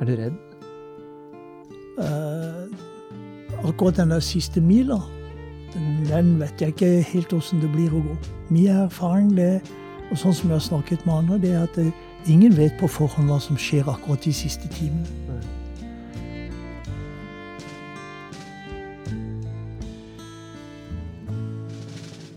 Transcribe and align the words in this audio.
Er 0.00 0.08
du 0.08 0.14
redd? 0.18 0.38
Uh, 1.98 2.66
akkurat 3.68 3.96
den 3.96 4.10
der 4.10 4.20
siste 4.20 4.60
mila, 4.60 4.98
den, 5.74 6.06
den 6.08 6.40
vet 6.40 6.60
jeg 6.60 6.74
ikke 6.74 6.90
helt 7.12 7.32
åssen 7.36 7.62
det 7.62 7.70
blir 7.70 7.94
å 7.94 8.02
gå. 8.02 8.16
Min 8.50 8.72
erfaring, 8.74 9.30
det, 9.38 9.62
og 10.10 10.18
sånn 10.18 10.34
som 10.34 10.50
jeg 10.50 10.58
har 10.58 10.66
snakket 10.66 11.06
med 11.06 11.14
andre, 11.14 11.38
det 11.44 11.52
er 11.54 11.68
at 11.68 11.78
det, 11.78 11.92
ingen 12.26 12.56
vet 12.58 12.74
på 12.80 12.90
forhånd 12.90 13.30
hva 13.30 13.38
som 13.42 13.58
skjer 13.60 13.86
akkurat 13.90 14.26
de 14.26 14.34
siste 14.34 14.70
timene. 14.74 15.06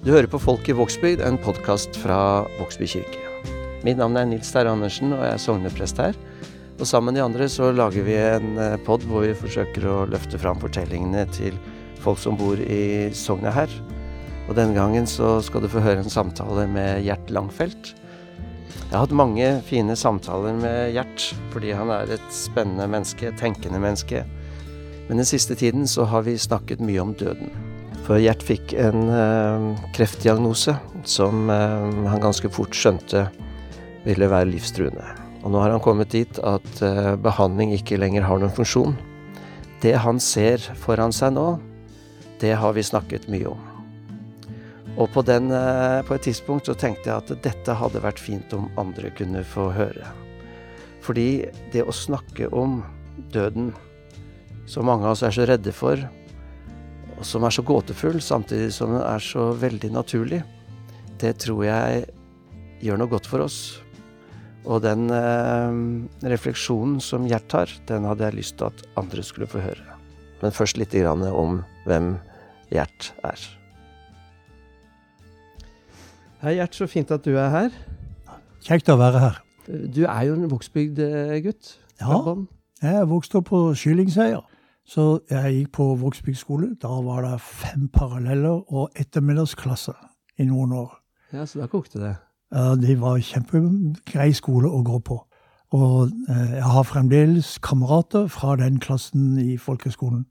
Du 0.06 0.14
hører 0.14 0.30
på 0.32 0.40
Folk 0.40 0.70
i 0.70 0.78
Vågsbygd, 0.78 1.20
en 1.26 1.42
podkast 1.42 1.98
fra 2.00 2.46
Vågsby 2.62 2.88
kirke. 2.88 3.26
Mitt 3.84 3.98
navn 4.00 4.16
er 4.16 4.30
Nils 4.30 4.54
Terje 4.54 4.72
Andersen, 4.72 5.12
og 5.12 5.26
jeg 5.26 5.34
er 5.34 5.42
sogneprest 5.42 6.00
her. 6.00 6.16
Og 6.78 6.86
sammen 6.86 7.10
med 7.10 7.18
de 7.18 7.26
andre 7.26 7.48
så 7.50 7.72
lager 7.74 8.06
vi 8.06 8.16
en 8.22 8.58
eh, 8.62 8.78
pod 8.86 9.06
hvor 9.10 9.26
vi 9.26 9.38
forsøker 9.38 9.86
å 9.90 10.06
løfte 10.10 10.38
fram 10.42 10.60
fortellingene 10.62 11.26
til 11.34 11.58
folk 12.04 12.22
som 12.22 12.38
bor 12.38 12.60
i 12.62 13.10
sognet 13.18 13.56
her. 13.56 13.72
Og 14.48 14.56
denne 14.56 14.78
gangen 14.78 15.10
så 15.10 15.40
skal 15.44 15.66
du 15.66 15.72
få 15.72 15.82
høre 15.84 16.06
en 16.06 16.14
samtale 16.14 16.68
med 16.72 17.02
Gjert 17.08 17.34
Langfelt. 17.34 17.96
Jeg 18.88 18.94
har 18.94 19.04
hatt 19.04 19.18
mange 19.20 19.50
fine 19.68 19.98
samtaler 20.00 20.56
med 20.56 20.94
Gjert, 20.96 21.32
fordi 21.52 21.74
han 21.76 21.92
er 21.92 22.14
et 22.16 22.30
spennende 22.32 22.88
menneske, 22.88 23.34
tenkende 23.42 23.82
menneske. 23.84 24.24
Men 25.10 25.20
den 25.20 25.28
siste 25.28 25.58
tiden 25.60 25.90
så 25.90 26.06
har 26.08 26.24
vi 26.30 26.38
snakket 26.40 26.84
mye 26.84 27.04
om 27.04 27.18
døden. 27.18 27.52
For 28.06 28.22
Gjert 28.22 28.46
fikk 28.46 28.78
en 28.80 29.10
eh, 29.12 29.70
kreftdiagnose 29.98 30.78
som 31.10 31.50
eh, 31.52 32.04
han 32.14 32.24
ganske 32.24 32.54
fort 32.54 32.78
skjønte 32.78 33.28
ville 34.06 34.30
være 34.32 34.54
livstruende. 34.54 35.27
Og 35.48 35.54
nå 35.54 35.62
har 35.64 35.72
han 35.72 35.80
kommet 35.80 36.12
dit 36.12 36.40
at 36.44 36.82
eh, 36.84 37.14
behandling 37.24 37.72
ikke 37.72 37.96
lenger 37.96 38.26
har 38.28 38.42
noen 38.42 38.52
funksjon. 38.52 38.98
Det 39.80 39.94
han 40.04 40.20
ser 40.20 40.60
foran 40.76 41.16
seg 41.16 41.38
nå, 41.38 41.46
det 42.42 42.52
har 42.60 42.76
vi 42.76 42.84
snakket 42.84 43.30
mye 43.32 43.54
om. 43.54 43.62
Og 45.00 45.08
på, 45.14 45.24
den, 45.24 45.48
eh, 45.56 46.02
på 46.04 46.18
et 46.18 46.28
tidspunkt 46.28 46.68
så 46.68 46.76
tenkte 46.76 47.08
jeg 47.08 47.16
at 47.22 47.46
dette 47.48 47.78
hadde 47.80 48.04
vært 48.04 48.20
fint 48.20 48.58
om 48.60 48.68
andre 48.76 49.14
kunne 49.16 49.46
få 49.48 49.70
høre. 49.72 50.12
Fordi 51.08 51.48
det 51.72 51.88
å 51.88 51.96
snakke 51.96 52.52
om 52.52 52.82
døden, 53.32 53.72
som 54.68 54.92
mange 54.92 55.08
av 55.08 55.16
oss 55.16 55.24
er 55.24 55.32
så 55.32 55.48
redde 55.48 55.72
for, 55.72 55.96
og 57.16 57.24
som 57.24 57.48
er 57.48 57.56
så 57.56 57.64
gåtefull, 57.64 58.20
samtidig 58.20 58.74
som 58.76 58.98
den 58.98 59.06
er 59.06 59.24
så 59.24 59.54
veldig 59.56 59.96
naturlig, 59.96 60.44
det 61.24 61.38
tror 61.40 61.64
jeg 61.72 62.08
gjør 62.84 63.00
noe 63.00 63.16
godt 63.16 63.32
for 63.32 63.48
oss. 63.48 63.78
Og 64.68 64.82
den 64.84 65.08
eh, 65.16 65.78
refleksjonen 66.28 67.00
som 67.04 67.28
Gjert 67.30 67.54
har, 67.56 67.72
den 67.88 68.08
hadde 68.08 68.28
jeg 68.28 68.36
lyst 68.42 68.58
til 68.60 68.68
at 68.68 68.84
andre 69.00 69.24
skulle 69.24 69.48
få 69.48 69.62
høre. 69.64 69.96
Men 70.42 70.54
først 70.54 70.78
litt 70.78 70.92
grann 70.92 71.24
om 71.32 71.62
hvem 71.88 72.18
Gjert 72.74 73.14
er. 73.24 73.46
Hei, 76.44 76.58
Gjert. 76.60 76.76
Så 76.78 76.90
fint 76.92 77.12
at 77.16 77.24
du 77.26 77.38
er 77.40 77.50
her. 77.54 77.80
Kjekt 78.68 78.92
å 78.92 79.00
være 79.00 79.24
her. 79.24 79.40
Du 79.68 80.04
er 80.06 80.28
jo 80.28 80.36
en 80.36 80.52
Vågsbygd-gutt. 80.52 81.74
Ja, 82.02 82.20
jeg 82.84 83.08
vokste 83.10 83.40
opp 83.40 83.50
på 83.50 83.64
Skyllingseier. 83.76 84.44
Så 84.88 85.08
jeg 85.32 85.56
gikk 85.56 85.74
på 85.80 85.88
Vågsbygd 86.00 86.40
skole. 86.40 86.70
Da 86.80 86.92
var 87.04 87.26
det 87.26 87.40
fem 87.44 87.88
paralleller 87.92 88.62
og 88.68 88.96
ettermiddagsklasse 89.00 89.96
i 90.40 90.46
noen 90.48 90.76
år. 90.78 90.94
Ja, 91.34 91.44
Så 91.46 91.60
da 91.60 91.68
kokte 91.72 92.00
det. 92.00 92.14
Det 92.52 92.94
var 93.02 93.20
kjempegrei 93.20 94.32
skole 94.34 94.70
å 94.72 94.84
gå 94.88 95.00
på. 95.04 95.18
Og 95.76 96.12
eh, 96.32 96.56
jeg 96.56 96.64
har 96.64 96.88
fremdeles 96.88 97.58
kamerater 97.64 98.28
fra 98.32 98.56
den 98.60 98.80
klassen 98.80 99.36
i 99.42 99.58
folkeskolen. 99.60 100.24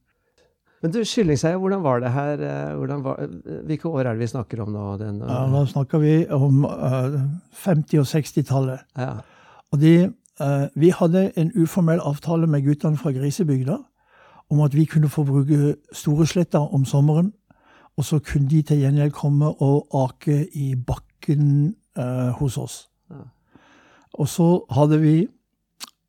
Men 0.83 0.93
du, 0.93 1.01
Skyllingseier, 1.05 1.59
hvordan 1.61 1.83
var 1.85 2.01
det 2.01 2.13
her? 2.13 2.41
eh, 2.41 3.01
var, 3.05 3.21
hvilke 3.69 3.89
år 3.89 4.01
er 4.01 4.13
det 4.15 4.19
vi 4.25 4.27
snakker 4.33 4.63
om 4.65 4.73
nå? 4.73 4.97
Den, 4.97 5.21
Ja, 5.21 5.45
da 5.53 5.65
snakker 5.67 5.99
vi 5.99 6.27
om 6.33 6.65
uh, 6.65 7.21
50- 7.53 8.01
og 8.01 8.07
60-tallet. 8.07 8.81
ja. 8.97 9.17
Og 9.73 9.81
de, 9.81 10.13
uh, 10.41 10.69
vi 10.75 10.91
hadde 10.91 11.33
en 11.37 11.51
uformell 11.57 12.01
avtale 12.01 12.47
med 12.47 12.63
guttene 12.65 12.97
fra 12.97 13.11
Grisebygda 13.11 13.77
om 14.51 14.61
at 14.61 14.75
vi 14.75 14.85
kunne 14.85 15.09
få 15.09 15.25
bruke 15.25 15.75
Storesletta 15.93 16.59
om 16.59 16.85
sommeren. 16.85 17.33
Og 17.97 18.05
så 18.05 18.19
kunne 18.19 18.49
de 18.49 18.63
til 18.63 18.79
gjengjeld 18.79 19.11
komme 19.13 19.49
og 19.61 19.89
ake 19.93 20.47
i 20.55 20.75
bakken 20.77 21.75
eh, 21.97 22.31
hos 22.39 22.57
oss. 22.59 22.89
Ja. 23.11 23.23
Og 24.15 24.29
så 24.29 24.65
hadde 24.71 24.99
vi 25.01 25.15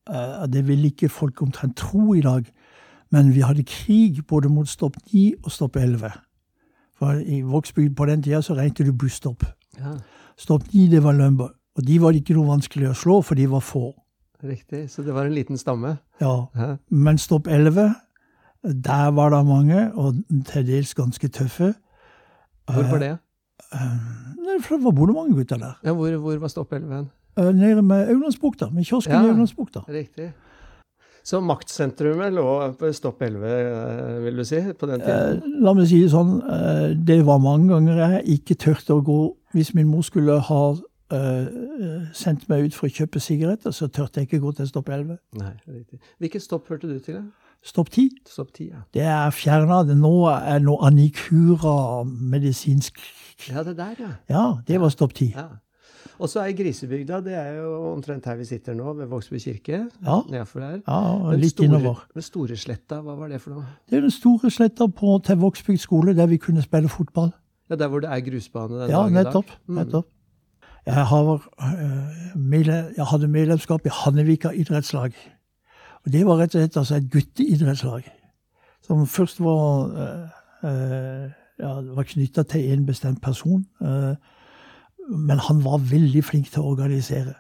eh, 0.10 0.46
Det 0.48 0.68
vil 0.68 0.86
ikke 0.86 1.10
folk 1.10 1.42
omtrent 1.42 1.76
tro 1.78 2.14
i 2.14 2.22
dag, 2.22 2.46
men 3.12 3.34
vi 3.34 3.42
hadde 3.42 3.64
krig 3.64 4.26
både 4.28 4.50
mot 4.50 4.68
Stopp 4.68 4.96
9 5.14 5.34
og 5.44 5.52
Stopp 5.52 5.76
11. 5.76 6.12
For 6.98 7.14
i 7.22 7.42
Vågsbygd 7.42 7.96
på 7.96 8.06
den 8.10 8.24
tida 8.24 8.42
så 8.42 8.56
regnet 8.58 8.78
du 8.86 8.92
busstopp. 8.94 9.44
ja. 9.80 9.98
Stopp 10.38 10.64
9 10.74 10.88
det 10.92 11.04
var 11.04 11.14
Lumber. 11.14 11.50
Og 11.78 11.86
de 11.88 12.02
var 12.02 12.12
ikke 12.14 12.34
noe 12.34 12.48
vanskelig 12.48 12.90
å 12.90 12.94
slå, 12.98 13.22
for 13.22 13.36
de 13.36 13.46
var 13.50 13.62
få. 13.62 13.92
Riktig. 14.44 14.90
Så 14.90 15.02
det 15.06 15.14
var 15.14 15.26
en 15.26 15.34
liten 15.34 15.58
stamme. 15.58 15.98
Ja, 16.22 16.46
Ja. 16.56 16.76
Men 16.90 17.18
Stopp 17.18 17.48
11, 17.48 17.94
der 18.64 19.12
var 19.12 19.30
det 19.30 19.46
mange, 19.46 19.92
og 19.94 20.16
til 20.46 20.66
dels 20.68 20.94
ganske 20.94 21.28
tøffe. 21.28 21.74
Hvorfor 22.70 22.98
det? 23.00 23.18
Eh, 23.74 23.94
nei, 24.38 24.58
for 24.64 24.78
det 24.78 24.84
var 24.86 24.94
bondemange 24.96 25.30
mange 25.32 25.40
gutter 25.42 25.60
der. 25.62 25.78
Ja, 25.84 25.94
hvor, 25.98 26.18
hvor 26.24 26.38
var 26.44 26.52
Stopp 26.54 26.74
11? 26.74 27.08
Eh, 27.38 27.52
Nede 27.54 27.82
med 27.86 28.10
Auglandsbukta, 28.14 28.70
med 28.74 28.86
kiosken 28.88 29.14
Ja. 29.14 29.24
i 29.26 29.30
Auglandsbukta. 29.34 29.84
Riktig. 29.92 30.32
Så 31.28 31.42
maktsentrumet 31.44 32.32
lå 32.34 32.46
på 32.80 32.92
Stopp 32.96 33.22
11, 33.22 33.44
eh, 33.44 34.20
vil 34.24 34.38
du 34.40 34.44
si, 34.48 34.62
på 34.80 34.88
den 34.88 35.02
tiden? 35.02 35.42
Eh, 35.44 35.60
La 35.66 35.74
meg 35.74 35.88
si 35.90 36.02
det 36.06 36.12
sånn, 36.14 36.38
det 37.06 37.20
var 37.28 37.40
mange 37.44 37.68
ganger 37.74 37.98
jeg 38.22 38.40
ikke 38.40 38.56
turte 38.56 38.96
å 38.96 39.04
gå 39.04 39.18
Hvis 39.54 39.74
min 39.76 39.88
mor 39.88 40.02
skulle 40.04 40.40
ha 40.40 40.62
eh, 41.12 42.08
sendte 42.14 42.46
meg 42.52 42.68
ut 42.68 42.76
for 42.78 42.88
å 42.88 42.94
kjøpe 42.94 43.20
sigaretter, 43.24 43.72
så 43.76 43.88
turte 43.88 44.22
jeg 44.22 44.28
ikke 44.30 44.40
gå 44.44 44.52
til 44.58 44.68
Stopp 44.70 44.90
11. 44.90 45.18
Nei, 45.40 45.54
riktig. 45.68 46.00
Hvilket 46.20 46.42
stopp 46.44 46.68
hørte 46.72 46.88
du 46.90 46.98
til? 47.00 47.22
da? 47.22 47.54
Stopp 47.68 47.90
10, 47.90 48.10
Stopp 48.30 48.52
10, 48.54 48.68
ja. 48.72 48.82
det 48.94 49.02
er 49.10 49.32
fjerna. 49.34 49.82
Nå 49.98 50.12
er 50.32 50.60
noe 50.64 50.78
anikura 50.88 52.04
medisinsk 52.06 53.00
Ja, 53.50 53.64
det 53.66 53.74
der, 53.80 53.96
ja. 54.00 54.12
Ja, 54.30 54.44
det 54.68 54.78
var 54.82 54.90
Stopp 54.94 55.14
10. 55.18 55.32
ja. 55.36 55.48
Og 56.18 56.30
så 56.32 56.40
er 56.42 56.54
Grisebygda, 56.58 57.20
det 57.22 57.34
er 57.38 57.60
jo 57.60 57.92
omtrent 57.92 58.26
her 58.26 58.38
vi 58.40 58.46
sitter 58.50 58.74
nå, 58.74 58.90
ved 58.98 59.06
Vågsby 59.12 59.38
kirke. 59.38 59.84
Ja. 60.02 60.16
Nedfor 60.32 60.64
der. 60.64 60.80
Ja, 60.88 61.34
litt 61.38 61.52
store, 61.54 61.68
innover. 61.68 62.00
Den 62.16 62.26
Storesletta, 62.26 63.04
hva 63.06 63.14
var 63.20 63.30
det 63.30 63.38
for 63.44 63.54
noe? 63.54 63.66
Det 63.86 64.00
er 64.00 64.02
den 64.08 64.14
store 64.16 64.50
sletta 64.50 64.88
på 64.90 65.20
til 65.28 65.38
Vågsbygd 65.44 65.84
skole, 65.84 66.16
der 66.18 66.26
vi 66.32 66.40
kunne 66.42 66.64
spille 66.66 66.90
fotball. 66.90 67.30
Ja, 67.70 67.76
Der 67.76 67.92
hvor 67.92 68.02
det 68.02 68.10
er 68.10 68.24
grusbane 68.26 68.80
den 68.80 68.90
Ja, 68.90 69.04
dag 69.04 69.12
i 69.12 69.14
dag? 69.14 69.20
Ja, 69.20 69.24
nettopp. 69.28 69.54
Mm. 69.68 69.76
nettopp. 69.84 70.08
Jeg, 70.88 71.06
har, 71.08 71.24
øh, 71.24 72.68
jeg 72.98 73.06
hadde 73.06 73.28
medlemskap 73.28 73.86
i 73.86 73.90
Hannevika 73.92 74.50
idrettslag. 74.50 75.12
Og 76.06 76.12
Det 76.12 76.26
var 76.26 76.38
rett 76.38 76.56
og 76.56 76.62
slett 76.62 76.78
altså 76.78 76.96
et 76.96 77.12
gutteidrettslag. 77.12 78.12
Som 78.88 79.08
først 79.08 79.40
var, 79.40 79.84
øh, 79.84 80.28
øh, 80.64 81.30
ja, 81.60 81.74
var 81.96 82.04
knytta 82.04 82.44
til 82.44 82.74
en 82.74 82.86
bestemt 82.86 83.22
person. 83.22 83.66
men 85.10 85.40
han 85.40 85.64
var 85.64 85.78
veldig 85.78 86.24
flink 86.24 86.52
til 86.52 86.62
å 86.62 86.72
organisere. 86.72 87.34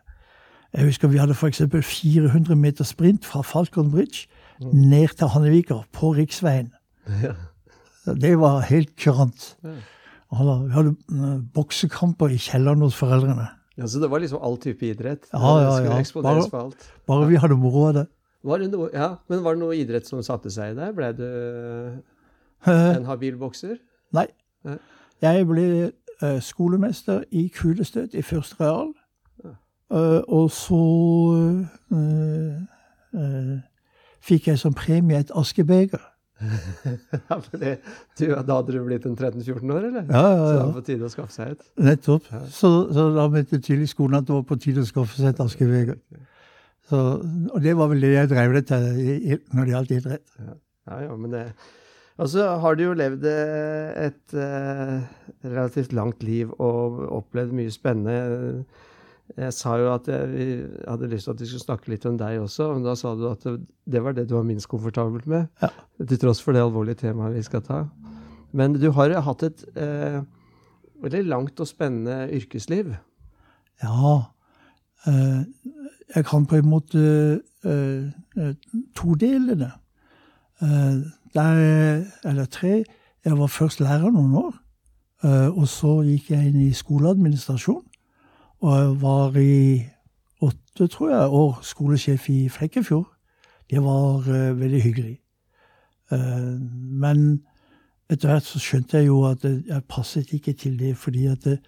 Jeg 0.73 0.85
husker 0.85 1.07
vi 1.07 1.17
hadde 1.17 1.35
f.eks. 1.35 1.61
400 1.83 2.55
meter 2.55 2.83
sprint 2.83 3.25
fra 3.25 3.41
Falcon 3.41 3.91
Bridge 3.91 4.27
ned 4.73 5.07
til 5.07 5.27
Hannevika 5.27 5.73
på 5.93 6.11
riksveien. 6.11 6.73
Ja. 7.23 7.33
Det 8.13 8.39
var 8.39 8.59
helt 8.59 8.95
kurant. 8.95 9.57
Vi 10.31 10.73
hadde 10.73 10.91
eh, 10.91 11.37
boksekamper 11.55 12.33
i 12.35 12.37
kjelleren 12.41 12.81
hos 12.83 12.95
foreldrene. 12.99 13.47
ja, 13.77 13.87
Så 13.87 13.99
det 14.01 14.09
var 14.11 14.19
liksom 14.19 14.41
all 14.43 14.57
type 14.57 14.85
idrett? 14.85 15.27
Ja, 15.33 15.53
ja, 15.61 15.77
ja. 15.85 16.01
Bare-? 16.21 16.71
Bare 17.07 17.27
vi 17.29 17.35
hadde 17.39 17.55
moro 17.55 17.87
av 17.87 17.93
det. 17.93 18.07
Var 18.43 18.57
det 18.59 18.71
noe, 18.71 18.89
ja, 18.93 19.15
Men 19.27 19.43
var 19.43 19.55
det 19.55 19.59
noe 19.63 19.75
idrett 19.75 20.07
som 20.07 20.21
satte 20.23 20.51
seg 20.53 20.75
der? 20.77 20.91
Ble 20.95 21.11
du 21.15 21.27
en 22.71 23.05
habil 23.07 23.37
bokser? 23.39 23.77
Nei. 24.13 24.27
Jeg 25.21 25.47
ble 25.47 25.65
eh, 26.21 26.39
skolemester 26.43 27.23
i 27.31 27.47
kulestøt 27.53 28.13
i 28.13 28.21
første 28.21 28.59
real. 28.63 28.93
Eh, 29.87 30.21
og 30.27 30.51
så 30.51 30.83
fikk 34.27 34.47
jeg 34.51 34.59
som 34.59 34.75
premie 34.75 35.19
et 35.23 35.31
askebeger. 35.35 36.01
Ja, 36.37 37.37
for 37.41 37.57
det, 37.57 37.71
du, 38.19 38.25
Da 38.29 38.57
hadde 38.59 38.73
du 38.75 38.79
blitt 38.85 39.05
en 39.09 39.15
13-14 39.17 39.71
år, 39.73 39.87
eller? 39.89 40.05
Ja, 40.11 40.21
ja, 40.21 40.31
ja. 40.31 40.45
Så 40.45 40.51
det 40.53 40.65
var 40.67 40.73
på 40.77 40.83
tide 40.89 41.07
å 41.07 41.11
skaffe 41.13 41.33
seg 41.33 41.55
et? 41.55 41.63
Nettopp. 41.89 42.27
Så, 42.53 42.71
så 42.93 43.07
da 43.15 43.25
mente 43.33 43.57
tydelig 43.59 43.89
skolen 43.93 44.19
at 44.21 44.27
det 44.29 44.35
var 44.37 44.43
på 44.51 44.59
tide 44.61 44.83
å 44.85 44.89
skaffe 44.89 45.17
seg 45.17 45.31
et 45.33 45.41
askebeger. 45.45 45.97
Og 46.91 47.57
det 47.63 47.73
var 47.75 47.89
vel 47.91 48.05
det 48.05 48.13
jeg 48.13 48.29
drev 48.31 48.53
det 48.55 48.65
til 48.69 48.85
i- 49.01 49.33
i- 49.33 49.41
når 49.53 49.65
det 49.65 49.73
gjaldt 49.73 49.95
idrett. 49.97 50.35
Ja, 50.87 50.99
ja, 51.03 51.15
men 51.19 51.31
det 51.33 51.41
Og 52.17 52.29
så 52.31 52.45
har 52.61 52.75
du 52.75 52.81
jo 52.83 52.93
levd 52.97 53.25
et 53.29 54.33
eh, 54.33 55.01
relativt 55.45 55.91
langt 55.93 56.23
liv 56.25 56.49
og 56.57 56.95
opplevd 57.19 57.51
mye 57.53 57.69
spennende. 57.69 58.63
Jeg 59.35 59.53
sa 59.53 59.75
jo 59.77 59.89
at 59.91 60.07
jeg, 60.07 60.69
hadde 60.87 61.09
lyst 61.11 61.27
til 61.27 61.33
at 61.33 61.41
vi 61.41 61.47
skulle 61.49 61.65
snakke 61.65 61.91
litt 61.91 62.05
om 62.07 62.15
deg 62.17 62.39
også, 62.39 62.69
men 62.73 62.85
da 62.85 62.93
sa 62.95 63.11
du 63.17 63.25
at 63.29 63.43
det, 63.43 64.01
var 64.03 64.15
det 64.15 64.29
du 64.29 64.37
var 64.37 64.47
minst 64.47 64.69
komfortabel 64.71 65.21
med. 65.27 65.49
Ja. 65.61 65.69
Til 65.99 66.21
tross 66.21 66.41
for 66.41 66.55
det 66.55 66.63
alvorlige 66.63 67.01
temaet 67.03 67.35
vi 67.35 67.43
skal 67.45 67.65
ta. 67.65 67.81
Men 68.55 68.77
du 68.79 68.87
har 68.95 69.11
hatt 69.25 69.43
et 69.43 69.65
eh, 69.75 70.21
veldig 71.03 71.23
langt 71.27 71.59
og 71.59 71.67
spennende 71.67 72.29
yrkesliv. 72.33 72.95
Ja. 73.83 74.13
Eh, 75.07 75.41
jeg 76.15 76.25
kan 76.29 76.47
på 76.47 76.61
en 76.61 76.71
måte 76.71 77.03
eh, 77.67 78.07
eh 78.37 78.53
todele 78.95 79.59
det. 79.59 79.73
Eh, 80.61 81.03
der, 81.33 82.05
eller 82.23 82.45
tre. 82.45 82.83
Jeg 83.25 83.37
var 83.37 83.47
først 83.47 83.79
lærer 83.79 84.11
noen 84.11 84.33
år. 84.35 84.55
Eh, 85.23 85.49
og 85.57 85.67
så 85.67 85.99
gikk 86.05 86.31
jeg 86.31 86.51
inn 86.51 86.61
i 86.61 86.73
skoleadministrasjon. 86.73 87.83
Og 88.59 88.77
jeg 88.77 89.01
var 89.01 89.37
i 89.37 89.85
åtte, 90.41 90.87
tror 90.87 91.09
jeg, 91.09 91.29
år 91.29 91.59
skolesjef 91.61 92.29
i 92.29 92.49
Flekkefjord. 92.49 93.07
Det 93.69 93.83
var 93.83 94.23
uh, 94.27 94.59
veldig 94.59 94.81
hyggelig. 94.81 95.19
Uh, 96.11 96.57
men 97.03 97.43
etter 98.09 98.31
hvert 98.31 98.47
så 98.47 98.59
skjønte 98.59 98.97
jeg 98.97 99.09
jo 99.09 99.23
at 99.27 99.43
jeg 99.43 99.83
passet 99.89 100.33
ikke 100.33 100.53
til 100.53 100.79
det, 100.79 100.97
fordi 100.97 101.25
at 101.25 101.43
det, 101.43 101.59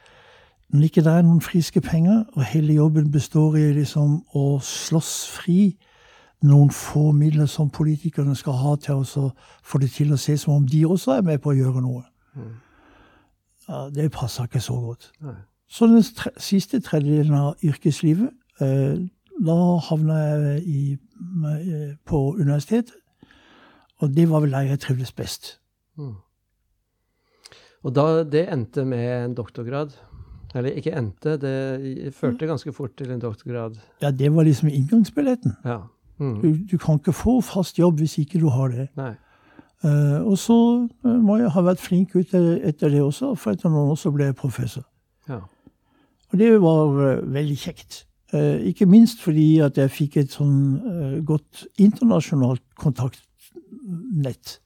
når 0.70 0.84
ikke 0.84 1.04
det 1.04 1.14
er 1.14 1.22
noen 1.22 1.42
friske 1.42 1.82
penger, 1.82 2.24
og 2.34 2.44
hele 2.44 2.74
jobben 2.74 3.12
består 3.12 3.56
i 3.56 3.72
liksom 3.74 4.22
å 4.38 4.60
slåss 4.64 5.14
fri 5.34 5.76
noen 6.42 6.70
få 6.72 7.12
midler 7.12 7.50
som 7.52 7.70
politikerne 7.70 8.36
skal 8.36 8.54
ha 8.54 8.76
til 8.80 9.04
å 9.04 9.30
få 9.64 9.82
det 9.82 9.92
til 9.92 10.14
å 10.14 10.18
se 10.18 10.38
som 10.38 10.54
om 10.54 10.68
de 10.68 10.86
også 10.86 11.18
er 11.18 11.26
med 11.28 11.42
på 11.44 11.52
å 11.52 11.58
gjøre 11.58 11.84
noe, 11.84 12.04
mm. 12.36 12.54
ja, 13.68 13.82
det 13.96 14.12
passer 14.16 14.48
ikke 14.48 14.62
så 14.64 14.78
godt. 14.80 15.12
Nei. 15.26 15.36
Så 15.70 15.88
den 15.88 16.04
tre, 16.04 16.32
siste 16.42 16.82
tredjedelen 16.82 17.36
av 17.38 17.64
yrkeslivet 17.64 18.32
eh, 18.62 18.98
Da 19.40 19.58
havna 19.90 20.18
jeg 20.18 20.64
i, 20.68 20.82
eh, 20.94 21.94
på 22.06 22.24
universitetet. 22.40 22.96
Og 24.00 24.16
det 24.16 24.30
var 24.32 24.44
vel 24.44 24.52
der 24.56 24.72
jeg 24.72 24.80
trivdes 24.80 25.12
best. 25.12 25.60
Mm. 25.98 26.16
Og 27.84 27.96
da 27.96 28.24
det 28.24 28.48
endte 28.52 28.86
med 28.86 29.26
en 29.26 29.34
doktorgrad 29.36 29.94
Eller 30.56 30.76
ikke 30.80 30.96
endte, 30.98 31.38
det 31.38 32.14
førte 32.16 32.48
ganske 32.50 32.74
fort 32.74 32.96
til 32.98 33.12
en 33.12 33.20
doktorgrad. 33.22 33.76
Ja, 34.02 34.10
det 34.12 34.36
var 34.36 34.44
liksom 34.44 34.68
inngangsbilletten. 34.68 35.52
Ja. 35.66 35.78
Mm. 36.18 36.42
Du, 36.42 36.56
du, 36.72 36.78
kan 36.78 36.98
ikke 36.98 37.14
få 37.14 37.42
fast 37.42 37.80
jobb 37.80 38.00
hvis 38.02 38.18
ikke 38.18 38.40
du 38.40 38.48
har 38.50 38.68
det. 38.68 38.88
Uh, 38.98 40.26
og 40.26 40.38
så 40.38 40.88
må 41.04 41.38
jeg 41.38 41.52
ha 41.54 41.62
vært 41.62 41.80
flink 41.80 42.16
ut 42.16 42.34
etter 42.34 42.90
det 42.90 43.04
også, 43.04 43.36
for 43.36 43.54
etter 43.54 43.70
noen 43.70 43.94
år 43.94 44.00
så 44.02 44.12
ble 44.12 44.32
jeg 44.32 44.36
professor. 44.36 44.84
Ja. 45.30 45.40
Og 46.30 46.40
det 46.40 46.52
var 46.62 46.86
uh, 46.94 47.34
veldig 47.34 47.58
kjekt. 47.58 48.06
Uh, 48.34 48.62
ikke 48.70 48.86
minst 48.86 49.22
fordi 49.22 49.60
at 49.66 49.78
jeg 49.78 49.92
fikk 49.94 50.20
et 50.22 50.34
sånn 50.34 50.60
uh, 50.84 51.18
godt 51.26 51.66
internasjonalt 51.82 52.64
kontaktnett. 52.80 54.60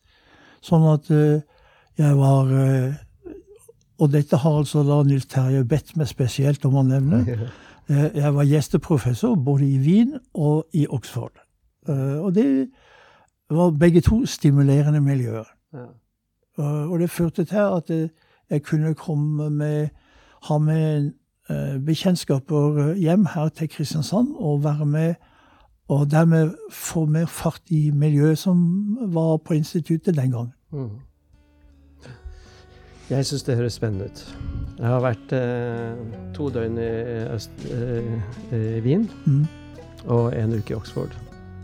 Sånn 0.63 0.85
at 0.87 1.09
jeg 1.11 2.15
var 2.15 2.47
Og 3.99 4.11
dette 4.11 4.37
har 4.39 4.55
altså 4.57 4.79
da 4.87 5.01
Nils 5.03 5.25
Terje 5.27 5.65
bedt 5.67 5.91
meg 5.99 6.07
spesielt 6.07 6.63
om 6.65 6.77
å 6.79 6.83
nevne. 6.87 7.19
Jeg 7.91 8.31
var 8.31 8.47
gjesteprofessor 8.47 9.35
både 9.35 9.65
i 9.67 9.77
Wien 9.83 10.13
og 10.39 10.71
i 10.71 10.85
Oxford. 10.87 11.35
Og 11.91 12.29
det 12.31 12.45
var 13.51 13.75
begge 13.75 13.99
to 14.01 14.21
stimulerende 14.25 15.01
miljøer. 15.03 15.49
Ja. 15.75 15.89
Og 16.63 16.95
det 17.03 17.11
førte 17.11 17.43
til 17.43 17.59
at 17.59 17.91
jeg 17.91 18.63
kunne 18.63 18.95
komme 18.95 19.49
med, 19.51 19.91
ha 20.47 20.57
med 20.63 21.11
Eh, 21.11 21.22
bekjentskaper 21.83 22.93
hjem 22.95 23.25
her 23.33 23.49
til 23.51 23.67
Kristiansand 23.69 24.29
og 24.39 24.61
være 24.63 24.85
med 24.87 25.15
og 25.91 26.11
dermed 26.11 26.53
få 26.71 27.05
mer 27.05 27.25
fart 27.25 27.61
i 27.67 27.91
miljøet 27.91 28.39
som 28.39 28.59
var 29.13 29.37
på 29.37 29.53
instituttet 29.53 30.15
den 30.15 30.31
gangen. 30.31 30.53
Mm. 30.71 30.89
Jeg 33.09 33.25
syns 33.25 33.43
det 33.43 33.55
høres 33.55 33.73
spennende 33.73 34.05
ut. 34.05 34.21
Jeg 34.79 34.87
har 34.87 35.03
vært 35.03 35.33
eh, 35.35 35.99
to 36.33 36.47
døgn 36.49 36.79
i, 36.79 36.87
øst, 37.35 37.65
eh, 37.69 38.07
i 38.55 38.79
Wien 38.81 39.09
mm. 39.25 39.43
og 40.07 40.31
en 40.37 40.55
uke 40.55 40.73
i 40.73 40.77
Oxford. 40.77 41.13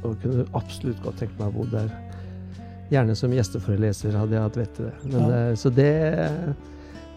Og 0.04 0.18
kunne 0.22 0.46
absolutt 0.56 1.00
godt 1.04 1.24
tenkt 1.24 1.40
meg 1.40 1.50
å 1.50 1.56
bo 1.56 1.66
der. 1.72 1.90
Gjerne 2.92 3.16
som 3.16 3.34
gjesteforeleser, 3.34 4.18
hadde 4.18 4.36
jeg 4.36 4.46
hatt 4.46 4.60
vett 4.60 4.76
til 4.76 4.90
det. 4.90 4.94
Men, 5.08 5.24
ja. 5.24 5.40
eh, 5.40 5.56
så 5.58 5.72
det 5.74 5.94
Eh, 6.20 6.52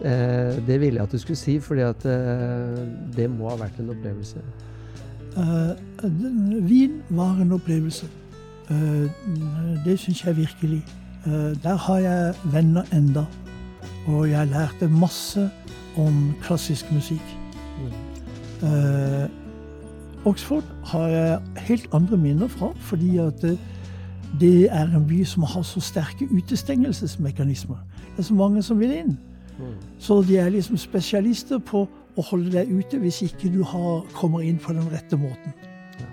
det 0.01 0.79
ville 0.81 0.95
jeg 0.95 1.03
at 1.03 1.11
du 1.11 1.17
skulle 1.17 1.37
si, 1.37 1.59
fordi 1.59 1.81
at 1.81 2.05
eh, 2.05 2.79
det 3.15 3.29
må 3.29 3.49
ha 3.49 3.55
vært 3.55 3.79
en 3.79 3.89
opplevelse. 3.93 4.41
Uh, 5.37 5.73
Wien 6.61 7.01
var 7.09 7.39
en 7.41 7.51
opplevelse. 7.51 8.09
Uh, 8.69 9.09
det 9.85 9.99
syns 9.99 10.25
jeg 10.25 10.37
virkelig. 10.37 10.85
Uh, 11.25 11.63
der 11.63 11.75
har 11.75 11.97
jeg 11.97 12.33
venner 12.53 12.83
enda. 12.93 13.25
Og 14.07 14.29
jeg 14.29 14.47
lærte 14.47 14.87
masse 14.87 15.49
om 15.97 16.33
klassisk 16.41 16.91
musikk. 16.91 17.37
Mm. 17.79 19.29
Oxford 20.25 20.63
har 20.85 21.07
jeg 21.07 21.39
helt 21.57 21.87
andre 21.93 22.17
minner 22.17 22.47
fra, 22.47 22.71
fordi 22.79 23.17
at 23.17 23.41
det 24.39 24.67
er 24.71 24.83
en 24.83 25.07
by 25.07 25.23
som 25.23 25.43
har 25.43 25.61
så 25.61 25.79
sterke 25.79 26.27
utestengelsesmekanismer. 26.31 27.75
Det 27.95 28.19
er 28.19 28.23
så 28.23 28.33
mange 28.33 28.63
som 28.63 28.79
vil 28.79 28.91
inn. 28.91 29.17
Så 29.99 30.21
de 30.27 30.37
er 30.37 30.49
liksom 30.49 30.77
spesialister 30.77 31.61
på 31.63 31.85
å 32.17 32.25
holde 32.29 32.53
deg 32.53 32.71
ute 32.71 32.99
hvis 33.01 33.21
ikke 33.27 33.51
du 33.53 33.61
har, 33.65 34.03
kommer 34.17 34.43
inn 34.45 34.59
på 34.61 34.75
den 34.75 34.89
rette 34.91 35.17
måten. 35.19 35.55
Ja. 35.99 36.09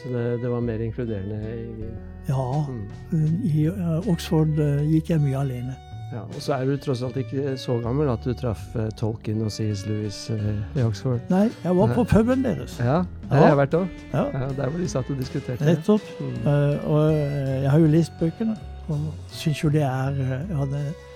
Så 0.00 0.10
det, 0.12 0.24
det, 0.42 0.50
var 0.50 0.64
mer 0.64 0.82
inkluderende 0.84 1.38
i 1.54 1.92
Ja. 2.28 2.64
Mm. 3.12 3.40
I 3.44 3.68
uh, 3.68 4.10
Oxford 4.10 4.58
uh, 4.60 4.82
gikk 4.86 5.10
jeg 5.14 5.24
mye 5.24 5.40
alene. 5.40 5.74
Ja, 6.12 6.26
Og 6.26 6.42
så 6.44 6.58
er 6.58 6.68
du 6.68 6.76
tross 6.76 7.00
alt 7.02 7.16
ikke 7.16 7.54
så 7.56 7.78
gammel 7.80 8.10
at 8.12 8.24
du 8.26 8.34
traff 8.36 8.60
uh, 8.76 8.90
Tolkien 9.00 9.40
og 9.42 9.48
C.S. 9.50 9.86
Lewis 9.88 10.18
i 10.28 10.84
Oxford. 10.84 11.22
Nei, 11.32 11.46
jeg 11.64 11.76
var 11.78 11.94
på 11.96 12.04
puben 12.10 12.44
deres. 12.44 12.76
Ja, 12.78 13.00
der 13.30 13.40
har 13.40 13.48
jeg 13.48 13.60
vært 13.62 13.78
òg. 13.78 14.02
Ja. 14.12 14.26
ja. 14.34 14.50
der 14.58 14.74
hvor 14.74 14.82
de 14.82 14.90
satt 14.92 15.08
og 15.08 15.22
diskuterte. 15.22 15.64
Nettopp. 15.64 16.04
Mm. 16.20 16.44
og 16.84 17.14
jeg 17.16 17.70
har 17.70 17.80
jo 17.80 17.88
lest 17.94 18.12
bøkene, 18.20 18.58
og 18.92 19.08
syns 19.32 19.64
jo 19.64 19.72
det 19.72 19.86
er 19.88 20.20
hadde 20.52 20.84
Eh, 20.84 21.11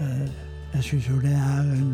jeg 0.00 0.82
syns 0.84 1.08
jo 1.08 1.20
det 1.22 1.32
er 1.32 1.70
en 1.76 1.92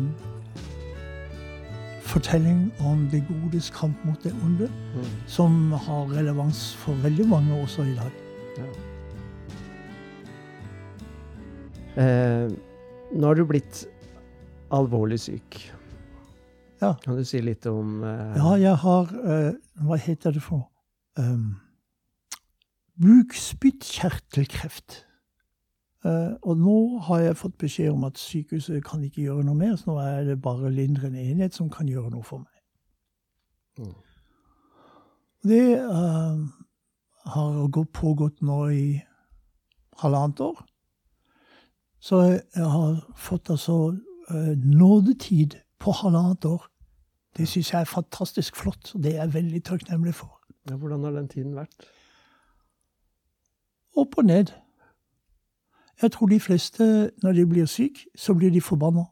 fortelling 2.13 2.65
om 2.83 3.05
det 3.11 3.23
godes 3.27 3.69
kamp 3.73 4.05
mot 4.05 4.23
det 4.23 4.33
onde, 4.43 4.67
mm. 4.67 5.03
som 5.27 5.71
har 5.71 6.11
relevans 6.11 6.75
for 6.81 6.93
veldig 7.05 7.27
mange 7.27 7.61
også 7.61 7.81
i 7.87 7.95
dag. 7.95 8.11
Ja. 8.57 8.67
Eh, 12.03 12.51
nå 13.13 13.27
har 13.27 13.35
du 13.37 13.45
blitt 13.45 13.85
alvorlig 14.73 15.19
syk. 15.21 15.73
Ja. 16.81 16.95
Kan 17.03 17.17
du 17.17 17.23
si 17.25 17.41
litt 17.41 17.65
om 17.69 18.03
eh... 18.03 18.37
Ja, 18.37 18.55
jeg 18.59 18.75
har 18.81 19.07
eh, 19.23 19.53
Hva 19.85 19.95
heter 20.01 20.31
det 20.35 20.43
for? 20.43 20.69
Um, 21.17 21.55
bukspyttkjertelkreft. 22.99 25.05
Uh, 26.03 26.35
og 26.41 26.57
nå 26.59 26.77
har 27.07 27.19
jeg 27.23 27.37
fått 27.39 27.53
beskjed 27.57 27.93
om 27.93 28.03
at 28.03 28.17
sykehuset 28.19 28.83
kan 28.83 29.03
ikke 29.03 29.21
gjøre 29.23 29.45
noe 29.47 29.55
mer, 29.55 29.77
så 29.79 29.93
nå 29.93 30.01
er 30.03 30.25
det 30.27 30.41
bare 30.43 30.71
lindrende 30.71 31.21
enhet 31.21 31.55
som 31.55 31.69
kan 31.71 31.87
gjøre 31.87 32.11
noe 32.11 32.25
for 32.27 32.43
meg. 32.43 32.49
Mm. 33.79 33.93
Det 35.47 35.79
uh, 35.79 36.43
har 37.31 37.85
pågått 37.93 38.41
nå 38.43 38.59
i 38.67 38.87
halvannet 40.03 40.43
år. 40.43 40.59
Så 42.03 42.19
jeg 42.21 42.67
har 42.67 42.99
fått 43.15 43.49
altså 43.49 43.95
uh, 44.29 44.53
nådetid 44.59 45.55
på 45.79 45.91
halvannet 45.91 46.45
år. 46.45 46.67
Det 47.37 47.47
syns 47.47 47.71
jeg 47.71 47.81
er 47.81 47.89
fantastisk 47.89 48.59
flott, 48.59 48.91
og 48.95 49.03
det 49.03 49.15
er 49.15 49.23
jeg 49.23 49.33
veldig 49.33 49.63
takknemlig 49.63 50.15
for. 50.15 50.35
Ja, 50.69 50.75
hvordan 50.75 51.03
har 51.03 51.11
den 51.11 51.31
tiden 51.31 51.55
vært? 51.55 51.87
Opp 53.95 54.17
og 54.17 54.25
ned. 54.25 54.51
Jeg 56.03 56.11
tror 56.11 56.27
de 56.27 56.39
fleste, 56.39 56.85
når 57.23 57.31
de 57.31 57.45
blir 57.47 57.65
syke, 57.65 58.05
så 58.15 58.33
blir 58.35 58.51
de 58.51 58.61
forbanna. 58.61 59.05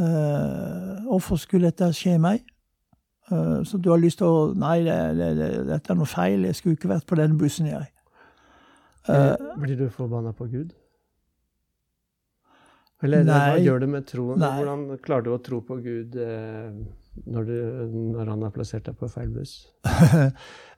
Uh, 0.00 1.04
hvorfor 1.08 1.36
skulle 1.40 1.70
dette 1.70 1.88
skje 1.96 2.18
meg? 2.20 2.42
Uh, 3.30 3.64
så 3.64 3.78
du 3.80 3.88
har 3.90 4.00
lyst 4.00 4.20
til 4.20 4.28
å 4.28 4.50
Nei, 4.52 4.82
det, 4.84 4.96
det, 5.16 5.28
det, 5.38 5.46
dette 5.70 5.92
er 5.92 5.96
noe 5.96 6.10
feil. 6.10 6.44
Jeg 6.44 6.58
skulle 6.58 6.76
ikke 6.76 6.90
vært 6.92 7.06
på 7.08 7.16
denne 7.16 7.38
bussen, 7.40 7.70
jeg. 7.70 7.88
Uh, 9.08 9.32
blir 9.62 9.78
du 9.78 9.86
forbanna 9.94 10.34
på 10.36 10.50
Gud? 10.52 10.74
Eller 13.04 13.24
nei, 13.24 13.40
hva 13.54 13.64
gjør 13.64 13.80
det 13.84 13.88
med 13.92 14.06
troen? 14.08 14.38
Nei. 14.40 14.52
Hvordan 14.58 14.84
klarer 15.04 15.24
du 15.24 15.32
å 15.32 15.40
tro 15.44 15.62
på 15.64 15.76
Gud 15.84 16.14
når, 16.16 17.48
du, 17.48 17.56
når, 17.92 18.30
han 18.32 18.44
har 18.44 18.52
plassert 18.54 18.86
deg 18.88 18.96
på 18.96 19.08
feil 19.12 19.32
buss? 19.34 19.58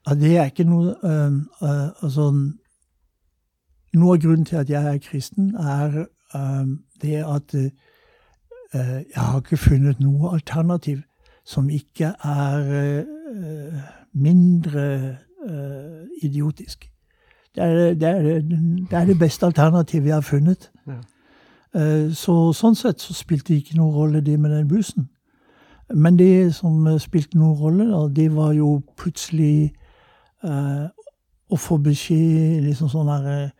ja, 0.06 0.16
det 0.18 0.32
er 0.35 0.50
ikke 0.50 0.66
noe 0.66 0.97
Altså 1.62 2.26
noe 3.95 4.16
av 4.16 4.23
grunnen 4.23 4.45
til 4.45 4.57
at 4.61 4.71
jeg 4.71 4.95
er 4.95 4.99
kristen, 4.99 5.54
er 5.54 6.04
um, 6.35 6.80
det 7.02 7.23
at 7.25 7.54
uh, 7.54 7.71
jeg 8.75 9.16
har 9.16 9.38
ikke 9.38 9.57
funnet 9.57 10.00
noe 10.00 10.35
alternativ 10.35 11.00
som 11.49 11.71
ikke 11.73 12.12
er 12.25 12.59
eh, 12.76 13.83
mindre 14.12 15.16
eh, 15.49 16.04
idiotisk. 16.23 16.90
Det 17.54 17.62
er 17.64 17.95
det, 17.95 18.09
er, 18.09 18.23
det 18.90 18.92
er 18.92 19.04
det, 19.04 19.18
beste 19.18 19.47
alternativet 19.47 20.07
jeg 20.07 20.14
har 20.14 20.21
funnet. 20.21 20.71
Ja. 20.87 20.99
Eh, 21.80 22.11
så 22.12 22.52
sånn 22.52 22.76
sett 22.76 23.00
så 23.00 23.16
spilte 23.16 23.54
det 23.54 23.62
ikke 23.62 23.78
noen 23.78 23.95
rolle, 23.95 24.21
det 24.21 24.37
med 24.40 24.52
den 24.52 24.68
bussen. 24.68 25.09
Men 25.95 26.18
det 26.18 26.54
som 26.54 26.85
spilte 27.00 27.38
noen 27.40 27.57
rolle, 27.57 27.88
da, 27.88 28.02
det 28.12 28.28
var 28.37 28.52
jo 28.52 28.83
plutselig 29.00 29.73
eh, 30.45 30.87
å 31.49 31.57
få 31.57 31.80
beskjed 31.80 32.61
liksom 32.66 32.92
sånn 32.92 33.09
her 33.09 33.30
eh, 33.33 33.50